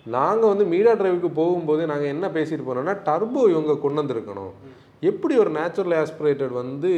[0.07, 4.53] நாங்கள் வந்து மீடியா டிரைவுக்கு போகும்போது நாங்கள் என்ன பேசிட்டு போனோம்னா டர்போ இவங்க கொண்டு வந்திருக்கணும்.
[5.11, 6.93] எப்படி ஒரு நேச்சுரல் ஆஸ்பிரேட்டட் வந்து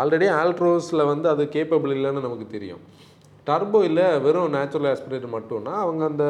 [0.00, 2.82] ஆல்ரெடி ஆல்ட்ரோஸில் வந்து அது கேப்பபிள் இல்லைன்னு நமக்கு தெரியும்.
[3.48, 6.26] டர்போ இல்லை வெறும் நேச்சுரல் ஆஸ்பிரேட்டர் மட்டும்னா அவங்க அந்த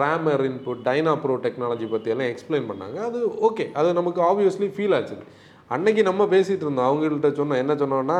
[0.00, 2.98] ரேமர் இன்புட் டைனா ப்ரோ டெக்னாலஜி பற்றியெல்லாம் எக்ஸ்பிளைன் பண்ணாங்க.
[3.08, 5.16] அது ஓகே அது நமக்கு ஆப்வியஸ்லி ஃபீல் ஆச்சு.
[5.74, 6.88] அன்னைக்கு நம்ம பேசிகிட்டு இருந்தோம்.
[6.90, 7.60] அவங்கள்ட்ட சொன்னோம்.
[7.62, 8.18] என்ன சொன்னோன்னா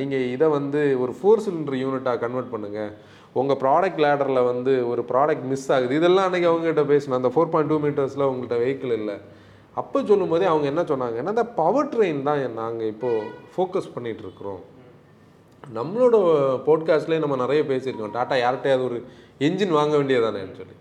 [0.00, 2.92] நீங்கள் இதை வந்து ஒரு ஃபோர் சிலிண்டர் யூனிட்டாக கன்வெர்ட் பண்ணுங்கள்
[3.40, 5.96] உங்கள் ப்ராடக்ட் லேடரில் வந்து ஒரு ப்ராடக்ட் மிஸ் ஆகுது.
[6.00, 9.16] இதெல்லாம் அன்றைக்கி அவங்ககிட்ட பேசணும் அந்த ஃபோர் பாயிண்ட் டூ மீட்டர்ஸில் உங்கள்கிட்ட வெஹிக்கிள் இல்லை.
[9.80, 14.62] அப்போ சொல்லும்போதே அவங்க என்ன சொன்னாங்கன்னா அந்த பவர் ட்ரெயின் தான் நாங்கள் இப்போது ஃபோக்கஸ் பண்ணிகிட்ருக்குறோம்
[15.78, 16.16] நம்மளோட
[16.66, 18.14] போட்காஸ்ட்லேயே நம்ம நிறைய பேசியிருக்கோம்.
[18.16, 18.98] டாட்டா யார்கிட்டயாவது ஒரு
[19.46, 20.76] என்ஜின் வாங்க வேண்டியதானேன்னு சொல்லி.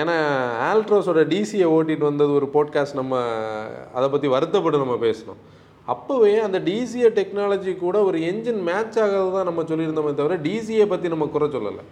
[0.00, 0.16] ஏன்னா
[0.68, 3.14] ஆல்ட்ரோஸோட டிசியை ஓட்டிட்டு வந்தது ஒரு போட்காஸ்ட் நம்ம
[3.96, 5.40] அதை பற்றி வருத்தப்பட்டு நம்ம பேசினோம்.
[5.88, 11.08] அப்போவே அந்த டிசிஏ டெக்னாலஜி கூட ஒரு என்ஜின் மேட்ச் ஆகிறது தான் நம்ம சொல்லியிருந்தோமே தவிர டிசிஏ பற்றி
[11.14, 11.84] நம்ம குறை சொல்லலை.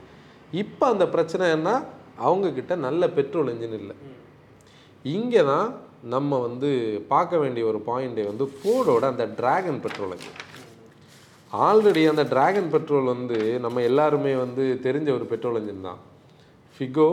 [0.52, 1.70] இப்போ அந்த பிரச்சனை என்ன
[2.26, 3.96] அவங்கக்கிட்ட நல்ல பெட்ரோல் என்ஜின் இல்லை.
[5.04, 5.68] இங்கே தான்
[6.14, 6.70] நம்ம வந்து
[7.08, 10.40] பார்க்க வேண்டிய ஒரு பாயிண்ட்டே வந்து ஃபோர்டோட அந்த டிராகன் பெட்ரோல் என்ஜின்
[11.52, 15.98] ஆல்ரெடி அந்த டிராகன் பெட்ரோல் வந்து நம்ம எல்லாருமே வந்து தெரிஞ்ச ஒரு பெட்ரோல் இன்ஜின் தான்.
[16.74, 17.08] Figo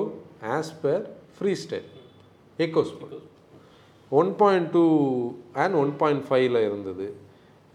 [0.58, 1.02] Aspire
[1.64, 1.90] Freestyle
[2.66, 3.18] EcoSport
[4.20, 4.86] one point two
[5.64, 7.08] and one point ஃபைவ்ல இருந்தது.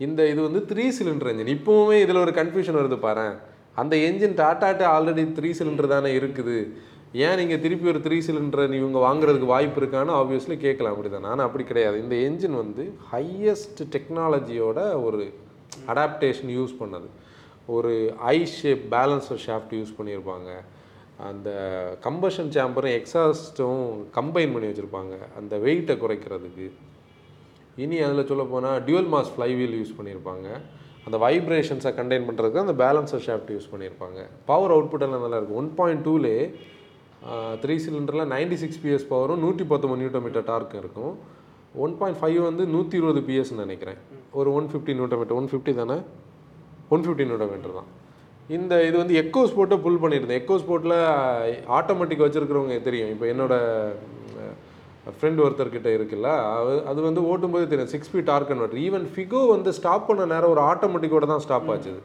[0.01, 3.29] இந்த இது வந்து த்ரீ சிலிண்டர் என்ஜின் இப்போவுமே இதில் ஒரு கன்ஃபியூஷன் வருது பாரு
[3.83, 6.59] அந்த என்ஜின் டாட்டாட்டு ஆல்ரெடி த்ரீ சிலிண்டர் தானே இருக்குது.
[7.25, 10.95] ஏன் நீங்கள் திருப்பி ஒரு த்ரீ சிலிண்டர் இவங்க வாங்குறதுக்கு வாய்ப்பு இருக்கான்னு ஆப்வியஸ்லி கேட்கலாம்.
[10.95, 11.97] அப்படி தானே ஆனால் அப்படி கிடையாது.
[12.05, 15.23] இந்த என்ஜின் வந்து ஹையஸ்ட் டெக்னாலஜியோட ஒரு
[15.93, 17.09] அடாப்டேஷன் யூஸ் பண்ணது.
[17.75, 17.93] ஒரு
[18.35, 20.51] I shape balancer shaft use பண்ணியிருப்பாங்க
[21.29, 21.49] அந்த
[22.07, 23.85] கம்பஷன் சேம்பரும் எக்ஸாஸ்ட்டும்
[24.17, 25.15] கம்பைன் பண்ணி வச்சுருப்பாங்க.
[25.41, 26.67] அந்த வெயிட்டை குறைக்கிறதுக்கு.
[27.85, 30.49] இனி அதில் சொல்ல போனால் டியூவல் மாஸ் ஃப்ளைவீல் யூஸ் பண்ணியிருப்பாங்க
[31.07, 35.59] அந்த வைப்ரேஷன்ஸை கண்டெயின் பண்ணுறதுக்கு அந்த பேலன்ஸர் ஷாஃப்ட் யூஸ் பண்ணியிருப்பாங்க பவர் அவுட்புட் எல்லாம் நல்லா இருக்கும்.
[35.63, 36.37] ஒன் பாயிண்ட் டூலே
[37.63, 41.15] த்ரீ சிலிண்டரில் நைன்டி சிக்ஸ் பிஎஸ் பவரும் நூற்றி பத்தொம்பது நியூட்டர் மீட்டர் டார்க் இருக்கும்.
[41.85, 44.01] ஒன் பாயிண்ட் ஃபைவ் வந்து நூற்றி இருபது பிஎஸ்ன்னு நினைக்கிறேன்.
[44.41, 45.97] ஒரு one fifty newton meter one fifty தானே?
[46.95, 47.91] ஒன் ஃபிஃப்டி மீட்டர் தான்.
[48.57, 50.41] இந்த இது வந்து எக்கோ ஸ்போர்ட்டை புல் பண்ணியிருந்தேன்.
[50.41, 50.97] எக்கோ ஸ்போர்ட்டில்
[51.79, 53.13] ஆட்டோமேட்டிக் வச்சுருக்கிறவங்க தெரியும்.
[53.15, 53.55] இப்போ என்னோட
[55.19, 57.93] ஃப்ரெண்ட் ஒருத்தர்கிட்ட இருக்குல்ல அது அது வந்து ஓட்டும்போது தெரியும்.
[57.95, 62.01] Six speed torque converter even Figo வந்து ஸ்டாப் பண்ண நேரம் ஒரு ஆட்டோமேட்டிக்கோட தான் ஸ்டாப் ஆச்சுது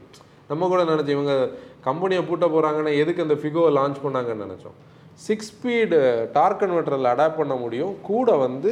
[0.52, 1.34] நம்ம கூட நினச்சோம் இவங்க
[1.88, 4.78] கம்பெனியை பூட்ட போகிறாங்கன்னா எதுக்கு அந்த ஃபிகோவை லான்ச் பண்ணாங்கன்னு நினச்சோம்.
[5.26, 6.00] சிக்ஸ் ஸ்பீடு
[6.38, 7.94] டார்க் கன்வெர்ட்டரில் அடாப்ட் பண்ண முடியும்.
[8.10, 8.72] கூட வந்து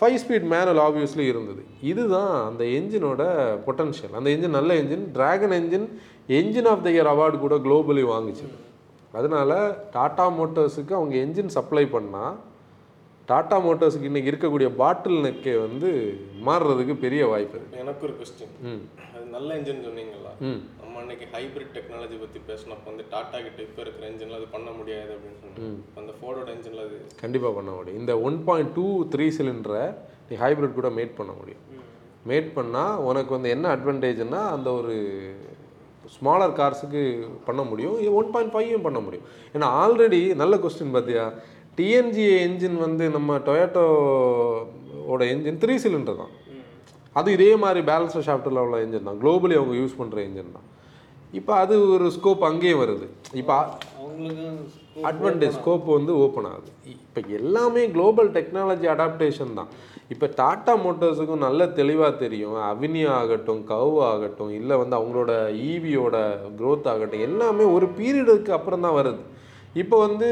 [0.00, 1.62] ஃபைவ் ஸ்பீட் மேனுவல் ஆப்வியஸ்லி இருந்தது.
[1.82, 3.22] இதுதான் அந்த என்ஜினோட
[3.66, 5.86] பொட்டன்ஷியல் அந்த என்ஜின் நல்ல engine Dragon engine
[6.38, 8.46] engine of the year award கூட குளோபலி வாங்குச்சு.
[9.14, 9.50] அதனால
[9.92, 12.36] டாடா மோட்டார்ஸுக்கு அவங்க என்ஜின் சப்ளை பண்ணால்
[13.28, 15.88] டாடா மோட்டார்ஸுக்கு இன்னைக்கு இருக்கக்கூடிய பாட்டில் நெக்கே வந்து
[16.46, 17.80] மாறுறதுக்கு பெரிய வாய்ப்பு இருக்கு.
[17.80, 18.82] எனக்கு ஒரு கொஸ்டின் ம்.
[19.08, 20.60] அது நல்ல என்ஜின் சொன்னீங்களா ம்.
[21.08, 25.38] அன்னைக்கு ஹைபிரிட் டெக்னாலஜி பத்தி பேசினப்போ வந்து டாடா கிட்ட இப்போ இருக்கிற என்ஜின்ல அது பண்ண முடியாது அப்படின்னு
[25.42, 28.00] சொன்னாங்க அந்த ஃபோர்டோட என்ஜின்ல அது கண்டிப்பாக பண்ண முடியும்.
[28.02, 29.84] இந்த ஒன் பாயிண்ட் டூ த்ரீ சிலிண்டரை
[30.28, 31.62] நீ ஹைப்ரிட் கூட மேட் பண்ண முடியும்.
[32.30, 34.94] மேட் பண்ணால் உனக்கு வந்து என்ன அட்வான்டேஜ்னா அந்த ஒரு
[36.16, 37.04] ஸ்மாலர் கார்ஸுக்கு
[37.48, 37.96] பண்ண முடியும்.
[38.20, 39.26] ஒன் பாயிண்ட் ஃபைவும் பண்ண முடியும்.
[39.54, 41.26] ஏன்னா ஆல்ரெடி நல்ல கொஸ்டின் பார்த்தியா
[41.80, 43.86] டிஎன்ஜிஏ என்ஜின் வந்து நம்ம டொயேட்டோ
[45.12, 46.34] ஓட என்ஜின் த்ரீ சிலிண்டர் தான்.
[47.20, 49.20] அது இதே மாதிரி பேலன்ஸ் ஷாஃப்ட்டில் உள்ள என்ஜின் தான்.
[49.22, 50.68] குளோபலி அவங்க யூஸ் பண்ணுற என்ஜின் தான்.
[51.38, 53.06] இப்போ அது ஒரு ஸ்கோப் அங்கேயே வருது.
[53.40, 53.56] இப்போ
[55.08, 56.70] அட்வான்டேஜ் ஸ்கோப் வந்து ஓப்பன் ஆகுது.
[56.94, 59.70] இப்போ எல்லாமே குளோபல் டெக்னாலஜி அடாப்டேஷன் தான்.
[60.12, 62.54] இப்போ டாடா மோட்டார்ஸுக்கும் நல்ல தெளிவாக தெரியும்.
[62.68, 65.32] அவினியா ஆகட்டும் கவ் ஆகட்டும் இல்லை வந்து அவங்களோட
[65.70, 66.16] ஈவியோட
[66.60, 69.22] growth ஆகட்டும் எல்லாமே ஒரு பீரியடுக்கு அப்புறம் தான் வருது.
[69.82, 70.28] இப்போ வந்து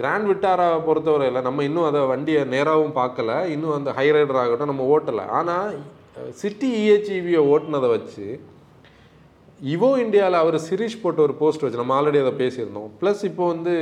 [0.00, 3.38] கிராண்ட் விட்டாரா பொறுத்தவரையில் நம்ம இன்னும் அதை வண்டியை நேராகவும் பார்க்கல.
[3.54, 5.24] இன்னும் அந்த ஹை ரைடர் ஆகட்டும் நம்ம ஓட்டலை.
[5.38, 5.72] ஆனால்
[6.42, 8.26] சிட்டி இஹெச்இவியை ஓட்டுனதை வச்சு
[9.74, 12.88] இவோ இந்தியாவில் அவர் சிரீஷ் போட்டு ஒரு போஸ்ட் வச்சு நம்ம ஆல்ரெடி அதை பேசியிருந்தோம்.
[13.00, 13.74] ப்ளஸ் இப்போ வந்து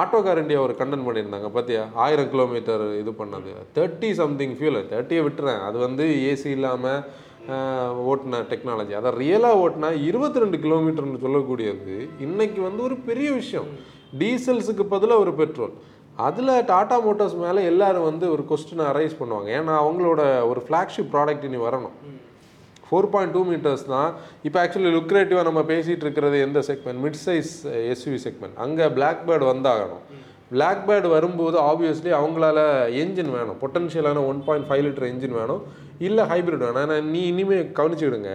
[0.00, 1.48] ஆட்டோகார் இந்தியா ஒரு கண்டன் பண்ணியிருந்தாங்க.
[1.56, 3.52] பார்த்தியா ஆயிரம் கிலோமீட்டர் இது பண்ணது.
[3.76, 5.60] தேர்ட்டி சம்திங் ஃபியூல் தேர்ட்டியை விட்டுறேன்.
[5.68, 7.00] அது வந்து ஏசி இல்லாமல்
[8.10, 13.68] ஓட்டின டெக்னாலஜி அதை ரியலாக ஓட்டினா இருபத்தி ரெண்டு கிலோமீட்டர்னு சொல்லக்கூடியது இன்றைக்கி வந்து ஒரு பெரிய விஷயம்.
[14.22, 15.74] டீசல்ஸுக்கு பதிலாக ஒரு பெட்ரோல்
[16.26, 19.48] அதில் டாடா மோட்டார்ஸ் மேலே எல்லோரும் வந்து ஒரு கொஸ்டினை அரைஸ் பண்ணுவாங்க.
[19.58, 21.96] ஏன்னா அவங்களோட ஒரு ஃப்ளாக்ஷிப் ப்ராடக்ட் இனி வரணும்.
[22.88, 24.10] ஃபோர் பாயிண்ட் டூ மீட்டர்ஸ் தான்.
[24.46, 27.54] இப்போ ஆக்சுவலி லுக்ரேட்டிவாக நம்ம பேசிகிட்டு இருக்கிறது எந்த segment mid size
[27.94, 30.04] SUV segment அங்கே பிளாக் பேர்டு வந்தாகணும்.
[30.52, 32.58] பிளாக் பேர்டு வரும்போது ஆப்வியஸ்லி அவங்களால
[33.02, 33.58] என்ஜின் வேணும்.
[33.64, 35.62] பொட்டன்ஷியலான one point five litre engine வேணும்.
[36.08, 36.80] இல்லை ஹைப்ரிட் வேணும்.
[36.84, 38.32] ஆனால் நீ இனிமேல் கவனிச்சுடுங்க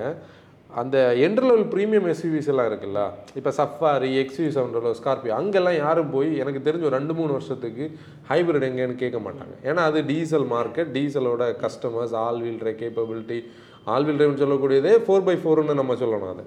[0.81, 2.99] அந்த என்ட்ரு லெவல் ப்ரீமியம் எஸ்யூவிஸ் எல்லாம் இருக்குல்ல?
[3.39, 7.85] இப்போ சஃபாரி எக்ஸ்யூ செவன் ஸ்கார்பியோ அங்கெல்லாம் யாரும் போய் எனக்கு தெரிஞ்ச ஒரு ரெண்டு மூணு வருஷத்துக்கு
[8.29, 9.55] ஹைப்ரிட் எங்கேன்னு கேட்க மாட்டாங்க.
[9.69, 13.39] ஏன்னா அது diesel market டீசலோட customers all wheel capability
[13.93, 16.45] all wheel டிரைவ்னு சொல்லக்கூடியதே ஃபோர் பை ஃபோர்னு நம்ம சொல்லணும் அதை.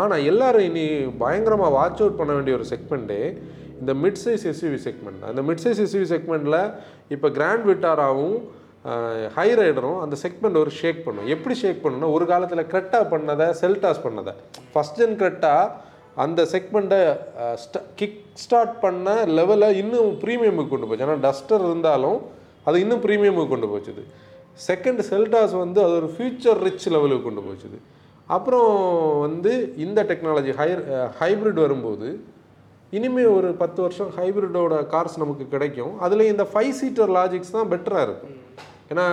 [0.00, 0.84] ஆனால் எல்லோரும் இனி
[1.22, 3.18] பயங்கரமாக வாட்ச் அவுட் பண்ண வேண்டிய ஒரு செக்மெண்ட்டு
[3.80, 6.60] இந்த மிட் சைஸ் எஸ்யூவி செக்மெண்ட் அந்த மிட் சைஸ் எஸ்யூவி செக்மெண்ட்டில்
[7.14, 8.36] இப்போ கிராண்ட் விட்டாராவும்
[9.36, 11.28] ஹை ரைடரும் அந்த செக்மெண்ட் ஒரு ஷேக் பண்ணும்.
[11.34, 14.32] எப்படி ஷேக் பண்ணணும்னா ஒரு காலத்தில் கிரெட்டா பண்ணதை செல்டாஸ் பண்ணதை.
[14.72, 15.54] ஃபஸ்ட் ஜென் கிரெட்டா
[16.24, 17.00] அந்த செக்மெண்ட்டை
[18.00, 21.04] கிக் ஸ்டார்ட் பண்ண லெவலை இன்னும் ப்ரீமியமுக்கு கொண்டு போச்சு.
[21.06, 22.18] ஏன்னா டஸ்டர் இருந்தாலும்
[22.68, 24.04] அது இன்னும் ப்ரீமியமுக்கு கொண்டு போச்சுது.
[24.68, 27.78] செகண்ட் செல்டாஸ் வந்து அது ஒரு ஃபியூச்சர் ரிச் லெவலுக்கு கொண்டு போச்சுது.
[28.36, 28.70] அப்புறம்
[29.24, 29.52] வந்து
[29.84, 30.68] இந்த டெக்னாலஜி ஹை
[31.20, 32.08] ஹைப்ரிட் வரும்போது
[32.96, 35.92] இனிமே ஒரு பத்து வருஷம் ஹைப்ரிடோட கார்ஸ் நமக்கு கிடைக்கும்.
[36.06, 38.36] அதில் இந்த ஃபைவ் சீட்டர் லாஜிக்ஸ் தான் பெட்டராக இருக்கும்.
[38.92, 39.06] ஏன்னா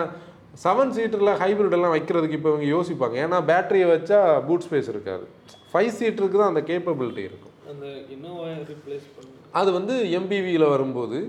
[0.64, 3.16] செவன் சீட்டரில் ஹைப்ரிட் எல்லாம் வைக்கிறதுக்கு இப்போ இவங்க யோசிப்பாங்க.
[3.26, 5.26] ஏன்னா பேட்டரியை வச்சா பூட் ஸ்பேஸ் இருக்காது.
[5.72, 7.54] ஃபைவ் சீட்டருக்கு தான் அந்த கேப்பபிலிட்டி இருக்கும்.
[9.60, 11.20] அது வந்து எம்பிவியில் வரும்போது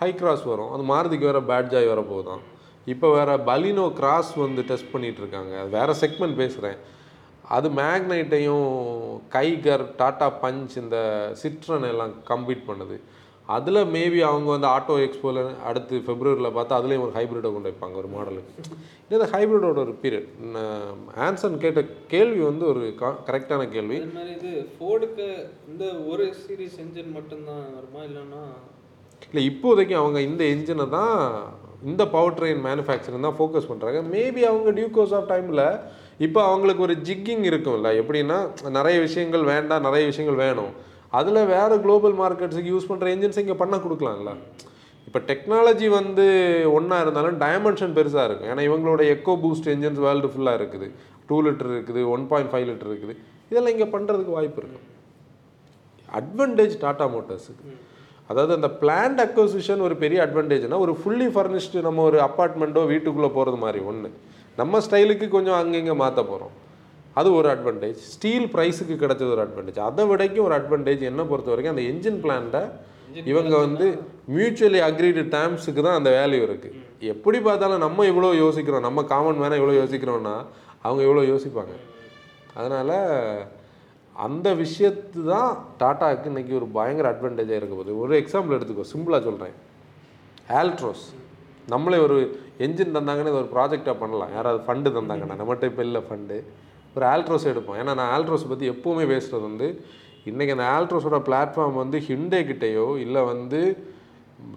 [0.00, 0.70] ஹை கிராஸ் வரும்.
[0.74, 2.42] அது மாருதிக்கு வேறு பேட்ஜாய் வர போதான்
[2.86, 4.94] இப்போ வேறு பலினோ கிராஸ் வந்து டெஸ்ட்
[5.60, 6.78] அது வேறு செக்மெண்ட் பேசுகிறேன்
[7.56, 8.70] அது மேக்னைட்டையும்
[9.34, 10.98] கைகர் டாடா பஞ்ச் இந்த
[11.42, 12.96] சிட்ரன் எல்லாம் கம்பீட் பண்ணுது.
[13.48, 18.08] அதில் மேபி அவங்க வந்து ஆட்டோ எக்ஸ்போவில் அடுத்து ஃபெப்ரவரியில் பார்த்தா அதுலேயும் ஒரு ஹைப்ரிட்டை கொண்டு வைப்பாங்க ஒரு
[18.14, 18.62] மாடலுக்கு
[19.10, 20.30] இது ஹைப்ரிடோட ஒரு பீரியட்
[21.26, 21.82] ஆன்சன் கேட்ட
[22.14, 22.82] கேள்வி வந்து ஒரு
[23.28, 23.96] கரெக்டான கேள்வி.
[23.96, 25.28] இந்த மாதிரி இது ஃபோர்டுக்கு
[25.68, 28.02] இந்த ஒரு சீரிஸ் என்ஜின் மட்டும்தான் வருமா?
[28.08, 28.42] இல்லைன்னா
[29.28, 31.16] இல்லை இப்போதைக்கு அவங்க இந்த என்ஜினை தான்
[31.90, 35.64] இந்த பவர் ட்ரெயின் மேனுஃபேக்சரிங் தான் ஃபோக்கஸ் பண்ணுறாங்க மேபி அவங்க டியூ கோர்ஸ் ஆஃப் டைமில்
[36.26, 37.88] இப்போ அவங்களுக்கு ஒரு ஜிக்கிங் இருக்கும்ல.
[38.00, 38.38] எப்படின்னா
[38.78, 40.72] நிறைய விஷயங்கள் வேண்டாம் நிறைய விஷயங்கள் வேணும்.
[41.18, 44.32] அதில் வேறு குளோபல் மார்க்கெட்ஸுக்கு யூஸ் பண்ணுற என்ஜின்ஸ் இங்கே பண்ண கொடுக்கலாம்ல.
[45.08, 46.24] இப்போ டெக்னாலஜி வந்து
[46.76, 48.50] ஒன்றா இருந்தாலும் டைமென்ஷன் பெருசாக இருக்கும்.
[48.52, 50.88] ஏன்னா இவங்களோட எக்கோ பூஸ்ட் என்ஜின்ஸ் வேர்ல்டு ஃபுல்லாக இருக்குது.
[51.28, 53.14] டூ லிட்டர் இருக்குது ஒன் பாயிண்ட் ஃபைவ் லிட்டர் இருக்குது.
[53.50, 54.84] இதெல்லாம் இங்கே பண்ணுறதுக்கு வாய்ப்பு இருக்குது
[56.18, 57.70] அட்வான்டேஜ் டாட்டா மோட்டார்ஸுக்கு
[58.28, 63.56] அதாவது அந்த பிளான்ட் அக்வசிஷன் ஒரு பெரிய அட்வான்டேஜ்னா ஒரு ஃபுல்லி ஃபர்னிஷ்டு நம்ம ஒரு அப்பார்ட்மெண்ட்டோ வீட்டுக்குள்ளே போகிறது
[63.56, 64.10] மாதிரி ஒன்று
[64.58, 66.54] நம்ம ஸ்டைலுக்கு கொஞ்சம் அங்கங்கே மாற்ற போகிறோம்
[67.14, 71.74] அது ஒரு அட்வான்டேஜ் ஸ்டீல் ப்ரைஸுக்கு கிடைச்சது ஒரு அட்வான்டேஜ் அதை விடைக்கும் ஒரு அட்வான்டேஜ் என்ன பொறுத்த வரைக்கும்
[71.76, 72.62] அந்த என்ஜின் பிளான்ட்டை
[73.24, 73.86] இவங்க வந்து
[74.28, 79.60] மியூச்சுவலி அக்ரீடு டேர்ம்ஸுக்கு தான் அந்த வேல்யூ இருக்குது எப்படி பார்த்தாலும் நம்ம இவ்வளோ யோசிக்கிறோம் நம்ம காமன் மேனாக
[79.60, 80.34] இவ்வளோ யோசிக்கிறோம்னா
[80.82, 81.74] அவங்க இவ்வளோ யோசிப்பாங்க.
[82.54, 82.94] அதனால்
[84.24, 85.50] அந்த விஷயத்து தான்
[85.80, 87.94] டாட்டாவுக்கு இன்றைக்கி ஒரு பயங்கர அட்வான்டேஜாக இருக்க போகுது.
[88.02, 89.56] ஒரு எக்ஸாம்பிள் எடுத்துக்கோ சிம்பிளாக சொல்கிறேன்
[90.60, 91.04] ஆல்ட்ரோஸ்
[91.72, 92.16] நம்மளே ஒரு
[92.64, 94.32] என்ஜின் தந்தாங்கன்னு இது ஒரு ப்ராஜெக்டாக பண்ணலாம்.
[94.36, 96.36] யாராவது ஃபண்டு தந்தாங்கன்னா நம்மகிட்ட இப்போ இல்லை ஃபண்டு
[96.96, 97.78] ஒரு ஆல்ட்ரோஸ் எடுப்போம்.
[97.82, 99.68] ஏன்னா நான் ஆல்ட்ரோஸ் பற்றி எப்போவுமே பேசுகிறது வந்து
[100.30, 103.60] இன்றைக்கி அந்த ஆல்ட்ரோஸோட பிளாட்ஃபார்ம் வந்து ஹிண்டே கிட்டேயோ இல்லை வந்து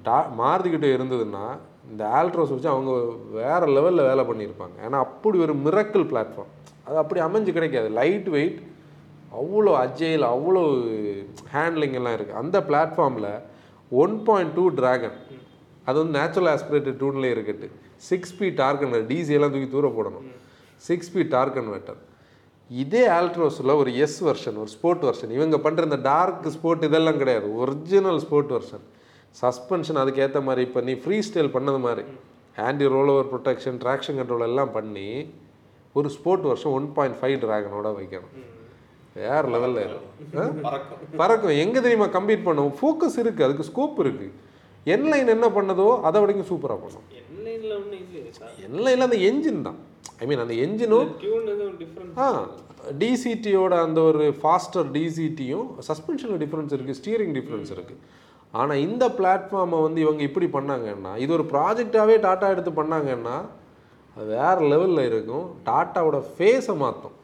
[0.08, 1.44] டா மாறுதிக்கிட்டே கிட்டே இருந்ததுன்னா
[1.92, 2.92] இந்த ஆல்ட்ரோஸ் வச்சு அவங்க
[3.40, 4.76] வேறு லெவலில் வேலை பண்ணியிருப்பாங்க.
[4.86, 6.52] ஏன்னா அப்படி ஒரு மிரக்கல் பிளாட்ஃபார்ம்
[6.88, 7.88] அது அப்படி அமைஞ்சு கிடைக்காது.
[8.00, 8.60] லைட் வெயிட்
[9.38, 10.62] அவ்வளோ அஜெயில் அவ்வளோ
[11.56, 13.32] ஹேண்ட்லிங் எல்லாம் இருக்குது அந்த பிளாட்ஃபார்மில்
[13.92, 15.18] ஒன் பாயிண்ட் டூ ட்ராகன்
[15.88, 17.68] அது வந்து நேச்சுரல் ஆஸ்பிரேட்டட் டூன்லேயே இருக்கட்டு.
[18.10, 19.10] சிக்ஸ் பி டார்க் கன்வெர்ட்
[19.54, 20.28] தூக்கி தூர போடணும்.
[20.88, 22.00] சிக்ஸ் பி டார்க் கன்வெர்ட்டர்
[22.70, 27.48] இதே ஆல்ட்ரோஸில் ஒரு எஸ் வெர்ஷன் ஒரு ஸ்போர்ட் வெர்ஷன் இவங்க பண்ணுற இந்த டார்க் ஸ்போர்ட் இதெல்லாம் கிடையாது.
[27.62, 28.86] ஒரிஜினல் ஸ்போர்ட் வெர்ஷன்
[29.42, 32.04] சஸ்பென்ஷன் அதுக்கேற்ற மாதிரி பண்ணி ஃப்ரீ ஸ்டைல் பண்ணது மாதிரி.
[32.68, 35.10] Anti roll over protection traction control எல்லாம் பண்ணி
[36.00, 38.34] ஒரு ஸ்போர்ட் வருஷம் ஒன் பாயிண்ட் ஃபைவ் ட்ராகனோட வைக்கணும்.
[39.20, 40.08] வேறு லெவலில் இருக்கும்
[41.22, 41.56] பறக்கும்.
[41.64, 44.36] எங்கே தெரியுமா கம்பீட் பண்ணும் ஃபோக்கஸ் இருக்குது அதுக்கு ஸ்கோப் இருக்குது
[44.96, 47.08] என்லைன் என்ன பண்ணதோ அதை வரைக்கும் சூப்பராக பண்ணும்
[48.68, 49.80] என்லைனில் அந்த என்ஜின் தான்.
[50.22, 51.10] ஐ மீன் அந்த என்ஜினும்
[52.24, 52.28] ஆ
[53.02, 58.02] டிசிடியோட அந்த ஒரு ஃபாஸ்டர் டிசிடியும் சஸ்பென்ஷனில் டிஃப்ரென்ஸ் இருக்குது ஸ்டியரிங் டிஃப்ரென்ஸ் இருக்குது
[58.54, 63.36] ஆனால் இந்த பிளாட்ஃபார்மை வந்து இவங்க இப்படி பண்ணாங்கன்னா இது ஒரு ப்ராஜெக்டாகவே டாட்டா எடுத்து பண்ணாங்கன்னா
[64.16, 65.46] அது வேறு லெவலில் இருக்கும்.
[65.68, 67.16] டாட்டாவோட ஃபேஸை மாற்றும்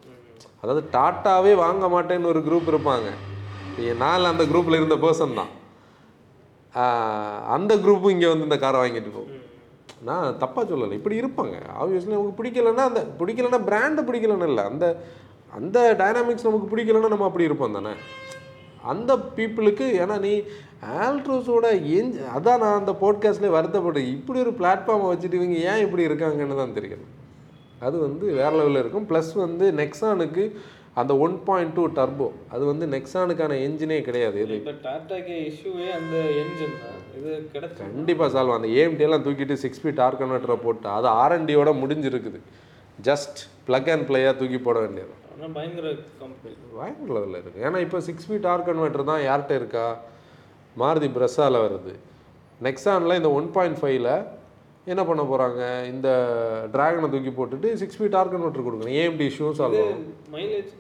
[0.66, 3.10] அதாவது டாட்டாவே வாங்க மாட்டேன்னு ஒரு குரூப் இருப்பாங்க.
[4.04, 5.52] நான் அந்த குரூப்பில் இருந்த பர்சன் தான்.
[7.56, 9.42] அந்த குரூப்பும் இங்கே வந்து இந்த காரை வாங்கிட்டு போகும்
[10.08, 10.96] நான் தப்பாக சொல்லலை.
[11.00, 11.56] இப்படி இருப்பாங்க.
[11.82, 14.64] ஆப்வியஸ்லி நமக்கு பிடிக்கலன்னா அந்த பிடிக்கலன்னா பிராண்டை பிடிக்கலன்னு இல்லை.
[14.72, 14.86] அந்த
[15.58, 17.94] அந்த டைனாமிக்ஸ் நமக்கு பிடிக்கலன்னா நம்ம அப்படி இருப்போம் தானே.
[18.94, 20.34] அந்த பீப்புளுக்கு ஏன்னா நீ
[21.06, 26.60] ஆல்ட்ரோஸோட எஞ்ச் அதான் நான் அந்த போட்காஸ்ட்லேயே வருத்தப்பட்டு இப்படி ஒரு பிளாட்ஃபார்மை வச்சுட்டு இவங்க ஏன் இப்படி இருக்காங்கன்னு
[26.64, 27.06] தான் தெரியும்.
[27.86, 29.08] அது வந்து வேற லெவலில் இருக்கும்.
[29.12, 30.46] ப்ளஸ் வந்து நெக்ஸானுக்கு
[31.02, 34.38] அந்த ஒன் பாயிண்ட் டூ டர்போ அது வந்து நெக்ஸானுக்கான என்ஜினே கிடையாது.
[34.44, 37.02] இது இப்போ டாட்டாக்கு இஷ்யூவே அந்த என்ஜின் தான்.
[37.18, 38.70] இது கிடைச்சு கண்டிப்பாக சால்வ் அந்த
[39.08, 42.42] எல்லாம் தூக்கிட்டு சிக்ஸ் ஃபீட் ஆர் கன்வெர்ட்டரை போட்டு அது ஆர்என்டியோட முடிஞ்சிருக்குது.
[43.10, 45.14] ஜஸ்ட் ப்ளக் அண்ட் பிளேயாக தூக்கி போட வேண்டியது.
[45.34, 45.88] ஆனால் பயங்கர
[46.22, 49.86] கம்பெனி பயங்கர லெவலில் இருக்குது ஏன்னா இப்போ சிக்ஸ் ஃபீட் ஆர் கன்வெர்ட்டர் தான் யார்கிட்ட இருக்கா?
[50.82, 51.94] மாருதி பிரஸ்ஸாவில் வருது.
[52.68, 54.12] நெக்ஸானில் இந்த ஒன் பாயிண்ட் ஃபைவ்ல
[54.92, 55.62] என்ன பண்ண போகிறாங்க
[55.94, 56.10] இந்த
[56.74, 58.96] டிராகனை தூக்கி போட்டுட்டு சிக்ஸ் ஃபீட் ஆர் கன்வெர்ட்டர் கொடுக்கணும்.
[59.02, 60.04] ஏஎம்டி சால்வ் ஆகும்.
[60.36, 60.74] மைலேஜ்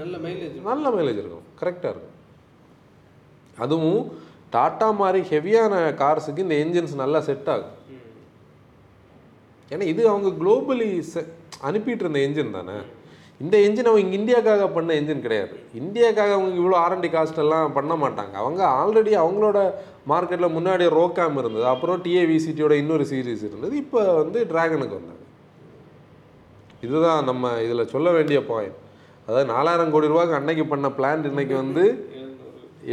[0.00, 1.46] நல்ல மைலேஜ் நல்ல மைலேஜ் இருக்கும்.
[1.60, 2.12] கரெக்டாக இருக்கும்.
[3.64, 4.02] அதுவும்
[4.56, 7.72] டாட்டா மாதிரி ஹெவியான கார்ஸுக்கு இந்த என்ஜின்ஸ் நல்லா செட் ஆகும்.
[9.70, 10.90] ஏன்னா இது அவங்க குளோபலி
[11.68, 12.76] அனுப்பிட்டு இருந்த என்ஜின் தானே?
[13.42, 15.54] இந்த என்ஜின் அவங்க இங்க இந்தியாக்காக பண்ண என்ஜின் கிடையாது.
[15.80, 18.34] இந்தியாக்காக அவங்க இவ்வளோ ஆர்என்டி காஸ்ட் எல்லாம் பண்ண மாட்டாங்க.
[18.42, 19.58] அவங்க ஆல்ரெடி அவங்களோட
[20.12, 21.66] மார்க்கெட்டில் முன்னாடி ரோக்காம் இருந்தது.
[21.72, 23.74] அப்புறம் டிஏவிசிட்டியோட இன்னொரு சீரீஸ் இருந்தது.
[23.84, 25.22] இப்போ வந்து டிராகனுக்கு வந்தாங்க.
[26.86, 28.80] இதுதான் நம்ம இதில் சொல்ல வேண்டிய பாயிண்ட்
[29.26, 31.84] அதாவது நாலாயிரம் கோடி ரூபாய்க்கு அன்னைக்கு பண்ண பிளான் இன்னைக்கு வந்து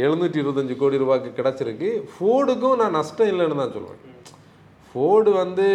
[0.04, 1.88] எழுநூற்றி இருபத்தஞ்சி கோடி ரூபாய்க்கு கிடச்சிருக்கு.
[2.12, 4.00] ஃபோர்டுக்கும் நான் நஷ்டம் இல்லைன்னு தான் சொல்லுவேன்
[4.88, 5.66] ஃபோர்டு வந்து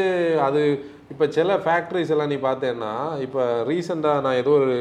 [0.47, 0.61] அது
[1.11, 2.91] இப்போ சில ஃபேக்ட்ரிஸ் எல்லாம் நீ பார்த்தேன்னா
[3.25, 4.75] இப்போ ரீசெண்டாக நான் ஏதோ ஒரு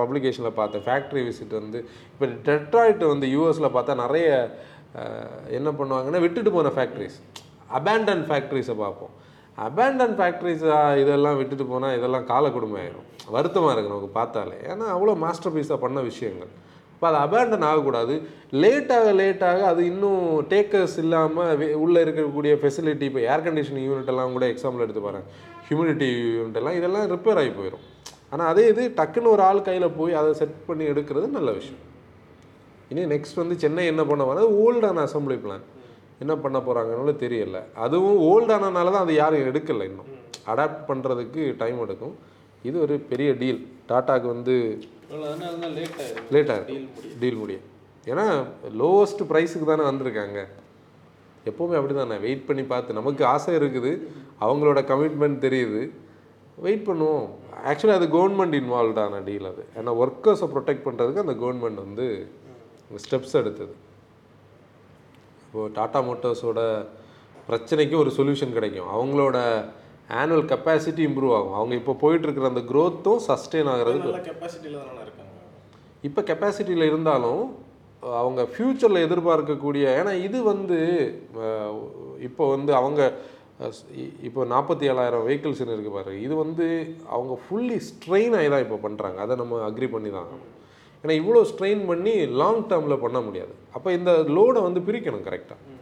[0.00, 0.84] பப்ளிகேஷனில் பார்த்தேன்.
[0.86, 1.78] ஃபேக்ட்ரி விசிட் வந்து
[2.12, 4.28] இப்போ டெட்ராய்ட் வந்து யூஎஸில் பார்த்தா நிறைய
[5.58, 7.16] என்ன பண்ணுவாங்கன்னா விட்டுட்டு போன ஃபேக்ட்ரிஸ்
[7.78, 9.14] அபேண்டன் ஃபேக்ட்ரிஸை பார்ப்போம்.
[9.66, 12.84] அபேண்டன் ஃபேக்ட்ரிஸாக இதெல்லாம் விட்டுட்டு போனால் இதெல்லாம் கால கொடுமை
[13.36, 14.56] வருத்தமாக இருக்கு நமக்கு பார்த்தாலே.
[14.70, 16.52] ஏன்னா அவ்வளோ மாஸ்டர் பீஸாக பண்ண விஷயங்கள்.
[16.94, 18.14] இப்போ அது அபேண்டன் ஆகக்கூடாது.
[18.62, 24.46] லேட்டாக லேட்டாக அது இன்னும் டேக்கர்ஸ் இல்லாமல் உள்ளே இருக்கக்கூடிய ஃபெசிலிட்டி இப்போ ஏர் கண்டிஷனிங் யூனிட் எல்லாம் கூட
[24.54, 25.28] எக்ஸாம்பிள் எடுத்து பாருங்கள்
[25.66, 26.08] ஹியூமிடிட்டி
[26.60, 27.84] எல்லாம் இதெல்லாம் ரிப்பேர் ஆகி போயிடும்
[28.32, 31.82] ஆனால் அதே இது டக்குன்னு ஒரு ஆள் கையில் போய் அதை செட் பண்ணி எடுக்கிறது நல்ல விஷயம்.
[32.92, 35.64] இனி நெக்ஸ்ட் வந்து சென்னை என்ன பண்ண வர ஓல்டான அசம்பிளி பிளான்
[36.22, 37.58] என்ன பண்ண போகிறாங்கன்னு தெரியல.
[37.84, 40.10] அதுவும் ஓல்டானனால தான் அது யாரும் எடுக்கலை இன்னும்.
[40.52, 42.14] அடாப்ட் பண்ணுறதுக்கு டைம் எடுக்கும்.
[42.68, 44.54] இது ஒரு பெரிய டீல் டாட்டாக்கு வந்து
[45.08, 46.30] அவ்வளோ அதனால தான் லேட் ஆயிருக்கு.
[46.34, 46.86] லேட் ஆகும்
[47.22, 47.66] டீல் முடியும்
[48.10, 48.24] ஏன்னா
[48.82, 50.40] லோவஸ்ட் ப்ரைஸுக்கு தானே வந்திருக்காங்க.
[51.50, 52.98] எப்போவுமே அப்படி தானே வெயிட் பண்ணி பார்த்து.
[52.98, 53.92] நமக்கு ஆசை இருக்குது.
[54.46, 55.82] அவங்களோட கமிட்மெண்ட் தெரியுது.
[56.66, 57.26] வெயிட் பண்ணுவோம்.
[57.70, 59.62] ஆக்சுவலி அது கவர்மெண்ட் இன்வால்வ்டான டீல் அது.
[59.78, 62.06] ஏன்னா ஒர்க்கர்ஸை ப்ரொடெக்ட் பண்ணுறதுக்கு அந்த கவர்மெண்ட் வந்து
[63.04, 63.74] ஸ்டெப்ஸ் எடுத்தது.
[65.46, 66.60] இப்போது டாடா மோட்டார்ஸோட
[67.48, 68.88] பிரச்சனைக்கு ஒரு சொல்யூஷன் கிடைக்கும்.
[68.96, 69.36] அவங்களோட
[70.20, 71.54] ஆனுவல் கெப்பாசிட்டி இம்ப்ரூவ் ஆகும்.
[71.58, 74.10] அவங்க இப்போ போயிட்டு இருக்கிற அந்த growth-உம் சஸ்டெயின் ஆகிறதுக்கு
[76.08, 77.42] இப்போ கெப்பாசிட்டியில் இருந்தாலும்
[78.20, 80.78] அவங்க ஃப்யூச்சரில் எதிர்பார்க்கக்கூடிய ஏன்னா இது வந்து
[82.28, 83.00] இப்போ வந்து அவங்க
[84.28, 86.66] இப்போ நாற்பத்தி ஏழாயிரம் வெஹிக்கிள்ஸ் இருக்கு பாரு இது வந்து
[87.14, 90.52] அவங்க ஃபுல்லி ஸ்ட்ரெயின் ஆகி தான் இப்போ பண்ணுறாங்க அதை நம்ம அக்ரி பண்ணி தான் ஆகணும்.
[91.04, 93.54] ஏன்னா இவ்வளோ ஸ்ட்ரெயின் பண்ணி லாங் டேர்மில் பண்ண முடியாது.
[93.76, 95.74] அப்போ இந்த லோடை வந்து பிரிக்கணும் கரெக்டாக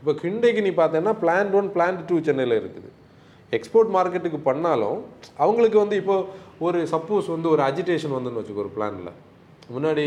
[0.00, 2.90] இப்போ கிண்டைக்கு நீ பார்த்தேன்னா பிளான் ஒன் பிளான்ட் டூ சென்னையில் இருக்குது.
[3.56, 4.98] எக்ஸ்போர்ட் மார்க்கெட்டுக்கு பண்ணாலும்
[5.44, 6.16] அவங்களுக்கு வந்து இப்போ
[6.66, 9.12] ஒரு சப்போஸ் வந்து ஒரு அஜிடேஷன் வந்துன்னு வச்சுக்கோ ஒரு பிளானில்
[9.74, 10.06] முன்னாடி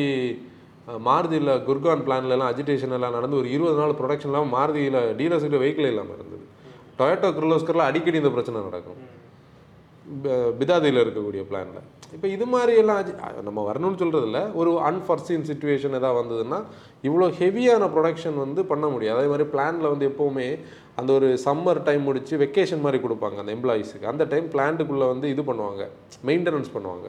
[1.08, 6.46] மாருதியில் குர்கான் பிளான்லலாம் அஜிடேஷன் எல்லாம் நடந்து ஒரு இருபது நாள் ப்ரொடக்ஷன்லாம் மாருதியில் டீலர்ஸ்கிட்ட வெஹிக்கிள் இல்லாமல் இருந்தது.
[7.00, 9.02] டொயேட்டோ கிர்லோஸ்கரில் அடிக்கடி இந்த பிரச்சனை நடக்கும்.
[10.60, 11.84] பிதாதியில் இருக்கக்கூடிய பிளானில்
[12.15, 16.60] இப்போ இது மாதிரி எல்லாம் நம்ம வரணும்னு சொல்கிறது ஒரு அன்ஃபர்சீன் சுச்சுவேஷன் எதாவது வந்ததுன்னா
[17.08, 19.20] இவ்வளோ ஹெவியான ப்ரொடக்ஷன் வந்து பண்ண முடியாது.
[19.22, 20.48] அதே மாதிரி பிளானில் வந்து எப்போவுமே
[21.02, 25.44] அந்த ஒரு சம்மர் டைம் முடிச்சு வெக்கேஷன் மாதிரி கொடுப்பாங்க அந்த எம்ப்ளாயீஸுக்கு அந்த டைம் பிளான்ட்டுக்குள்ளே வந்து இது
[25.52, 25.86] பண்ணுவாங்க
[26.30, 27.08] மெயின்டெனன்ஸ் பண்ணுவாங்க.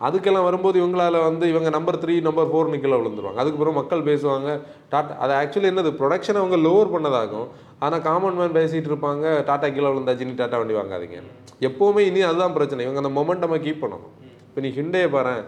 [0.00, 3.34] அதுக்கெல்லாம் வரும்போது இவங்களால் வந்து இவங்க நம்பர் த்ரீ நம்பர் ஃபோர் நிக்கல விழுந்துருவாங்க.
[3.34, 4.60] அதுக்கப்புறம் மக்கள் பேசுவாங்க.
[4.90, 5.92] டாட்டா அது ஆக்சுவலி என்னது?
[5.92, 7.46] ப்ரொடக்ஷன் அவங்க லோவர் பண்ணதாகும்.
[7.78, 9.42] ஆனால் காமன் மேன் பேசிகிட்டு இருப்பாங்க.
[9.44, 11.22] டாட்டா கீழே விழுந்தா ஜினி டாட்டா வண்டி வாங்காதீங்க.
[11.60, 12.86] எப்போவுமே இனி அதுதான் பிரச்சனை.
[12.86, 14.24] இவங்க அந்த மொமெண்டமை கீப் பண்ணணும்.
[14.48, 15.44] இப்போ நீ ஹிண்டே பாரு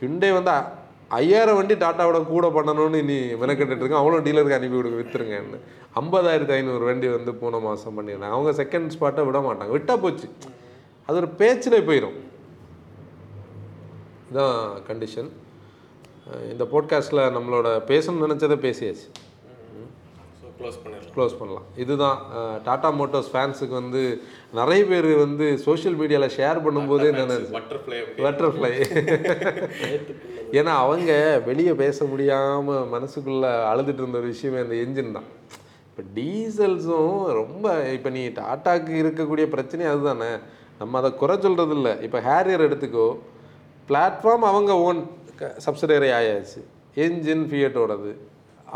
[0.00, 0.72] ஹிண்டே வந்து அ-
[1.08, 3.90] ஐயாயிரம் வண்டி டாட்டாவோட கூட பண்ணணும்னு நீ மெனக்கெட்டுட்டு இருக்கேன்.
[3.90, 5.58] அவ்வளோ டீலருக்கு அனுப்பி விடுங்க வித்துருங்கன்னு.
[6.00, 9.76] ஐம்பதாயிரத்து ஐநூறு வண்டி வந்து போன மாதம் பண்ணியிருந்தாங்க அவங்க செகண்ட் ஸ்பாட்டை விட மாட்டாங்க.
[9.76, 10.28] விட்டா போச்சு.
[11.06, 12.30] அது ஒரு பேச்சில் போயிடும்
[14.32, 15.30] இதான் கண்டிஷன்
[16.52, 19.06] இந்த போட்காஸ்ட்டில் நம்மளோட பேசணும்னு நினச்சதை பேசியாச்சு.
[20.58, 21.12] க்ளோஸ் பண்ணிடலாம்.
[21.14, 21.64] க்ளோஸ் பண்ணலாம்.
[21.82, 22.18] இதுதான்
[22.66, 24.02] டாடா மோட்டார்ஸ் ஃபேன்ஸுக்கு வந்து
[24.58, 28.70] நிறைய பேர் வந்து சோஷியல் மீடியாவில் ஷேர் பண்ணும்போதே நினைச்சு பட்டர்ஃப்ளை பட்டர்ஃப்ளை
[30.58, 31.10] ஏன்னா அவங்க
[31.48, 35.28] வெளியே பேச முடியாமல் மனசுக்குள்ளே அழுதுட்டு இருந்த ஒரு விஷயமே அந்த என்ஜின் தான்.
[35.90, 40.32] இப்போ டீசல்ஸும் ரொம்ப இப்போ நீ டாட்டாக்கு இருக்கக்கூடிய பிரச்சனை அதுதானே.
[40.80, 43.08] நம்ம அதை குறை சொல்கிறது இல்லை இப்போ ஹேரியர் எடுத்துக்கோ.
[43.92, 45.00] பிளாட்ஃபார்ம் அவங்க ஓன்
[45.64, 46.60] சப்சிடரி ஆயாச்சு.
[47.04, 48.10] என்ஜின் ஃபியட்டோடது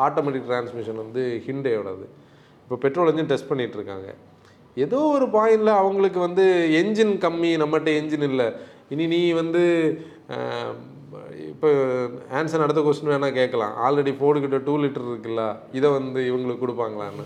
[0.04, 2.06] ஆட்டோமேட்டிக் டிரான்ஸ்மிஷன் வந்து ஹிண்டேயோடது
[2.62, 4.08] இப்போ பெட்ரோல் என்ஜின் டெஸ்ட் பண்ணிகிட்டு இருக்காங்க
[4.84, 6.44] ஏதோ ஒரு பாயிண்டில் அவங்களுக்கு வந்து
[6.80, 8.48] என்ஜின் கம்மி நம்மகிட்ட என்ஜின் இல்லை.
[8.94, 9.62] இனி நீ வந்து
[11.52, 11.68] இப்போ
[12.38, 13.74] ஆன்சர் அடுத்த கொஸ்டின் வேணால் கேட்கலாம்.
[13.86, 15.44] ஆல்ரெடி ஃபோர்டு கிட்ட டூ லிட்டர் இருக்குல்ல
[15.78, 17.24] இதை வந்து இவங்களுக்கு கொடுப்பாங்களான்னு.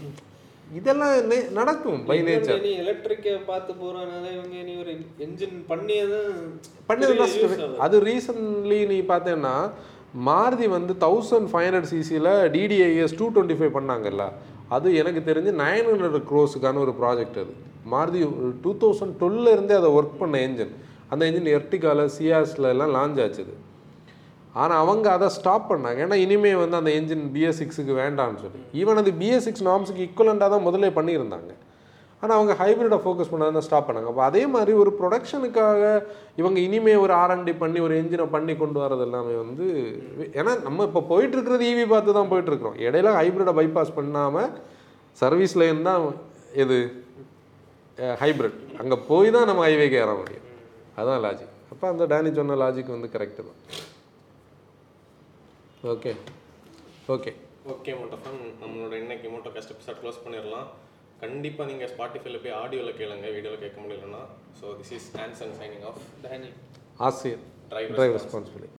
[0.78, 1.14] இதெல்லாம்
[1.58, 4.92] நடக்கும் பை நேச்சர் நீ எலக்ட்ரிக்கை பார்த்து போறதுனால இவங்க நீ ஒரு
[5.24, 6.36] என்ஜின் பண்ணியதான்
[6.90, 7.76] பண்ணது.
[7.86, 9.54] அது ரீசன்ட்லி நீ பார்த்தேன்னா
[10.28, 14.26] மாருதி வந்து தௌசண்ட் ஃபைவ் ஹண்ட்ரட் சிசியில் டிடிஐஎஸ் டூ டுவெண்ட்டி ஃபைவ் பண்ணாங்கல்ல.
[14.76, 17.52] அது எனக்கு தெரிஞ்சு நைன் ஹண்ட்ரட் க்ரோஸுக்கான ஒரு ப்ராஜெக்ட் அது.
[17.92, 18.20] மாருதி
[18.64, 20.74] டூ தௌசண்ட் டுவெல்ல இருந்தே அதை ஒர்க் பண்ண என்ஜின்
[21.12, 23.54] அந்த என்ஜின் எர்டிகால சியாஸ்ல எல்லாம் லான்ச் ஆச்சுது
[24.60, 25.98] ஆனால் அவங்க அதை ஸ்டாப் பண்ணாங்க.
[26.04, 28.62] ஏன்னா இனிமே வந்து அந்த என்ஜின் பிஎஸ் சிக்ஸுக்கு வேண்டாம்னு சொல்லி.
[28.82, 31.52] ஈவன் அது பிஎஸ் சிக்ஸ் நாம்ஸுக்கு ஈக்குவலண்டாக தான் முதல்ல பண்ணியிருந்தாங்க.
[32.22, 34.08] ஆனால் அவங்க ஹைப்ரிடை ஃபோக்கஸ் பண்ணாதான் ஸ்டாப் பண்ணாங்க.
[34.12, 35.82] அப்போ அதே மாதிரி ஒரு ப்ரொடக்ஷனுக்காக
[36.40, 39.66] இவங்க இனிமே ஒரு ஆர்என்டி பண்ணி ஒரு என்ஜினை பண்ணி கொண்டு வரது எல்லாமே வந்து
[40.40, 42.76] ஏன்னா நம்ம இப்போ போயிட்டுருக்கிறது ஈவி பார்த்து தான் போயிட்டுருக்குறோம்.
[42.86, 44.50] இடையில ஹைப்ரிடை பைபாஸ் பண்ணாமல்
[45.22, 46.04] சர்வீஸ் லைன் தான்
[46.64, 46.78] எது
[48.24, 50.44] ஹைப்ரிட் அங்கே போய் தான் நம்ம ஹைவேக்கு ஏற முடியும்.
[50.98, 53.58] அதுதான் லாஜிக் அப்போ அந்த டேனி சொன்ன லாஜிக் வந்து கரெக்டு தான்.
[55.88, 56.10] ஓகே
[57.12, 57.30] ஓகே
[57.74, 60.66] ஓகே மோட்டோஃபன் நம்மளோட இன்னைக்கு மோட்டோ காஸ்ட் எபிசோட் க்ளோஸ் பண்ணிடலாம்.
[61.22, 64.20] கண்டிப்பாக நீங்கள் ஸ்பாட்டிஃபைல போய் ஆடியோவில் கேளுங்க வீடியோவில் கேட்க முடியலன்னா.
[64.58, 66.02] So this is Anson signing off
[67.06, 68.68] Asiriyar Drive drive responsibility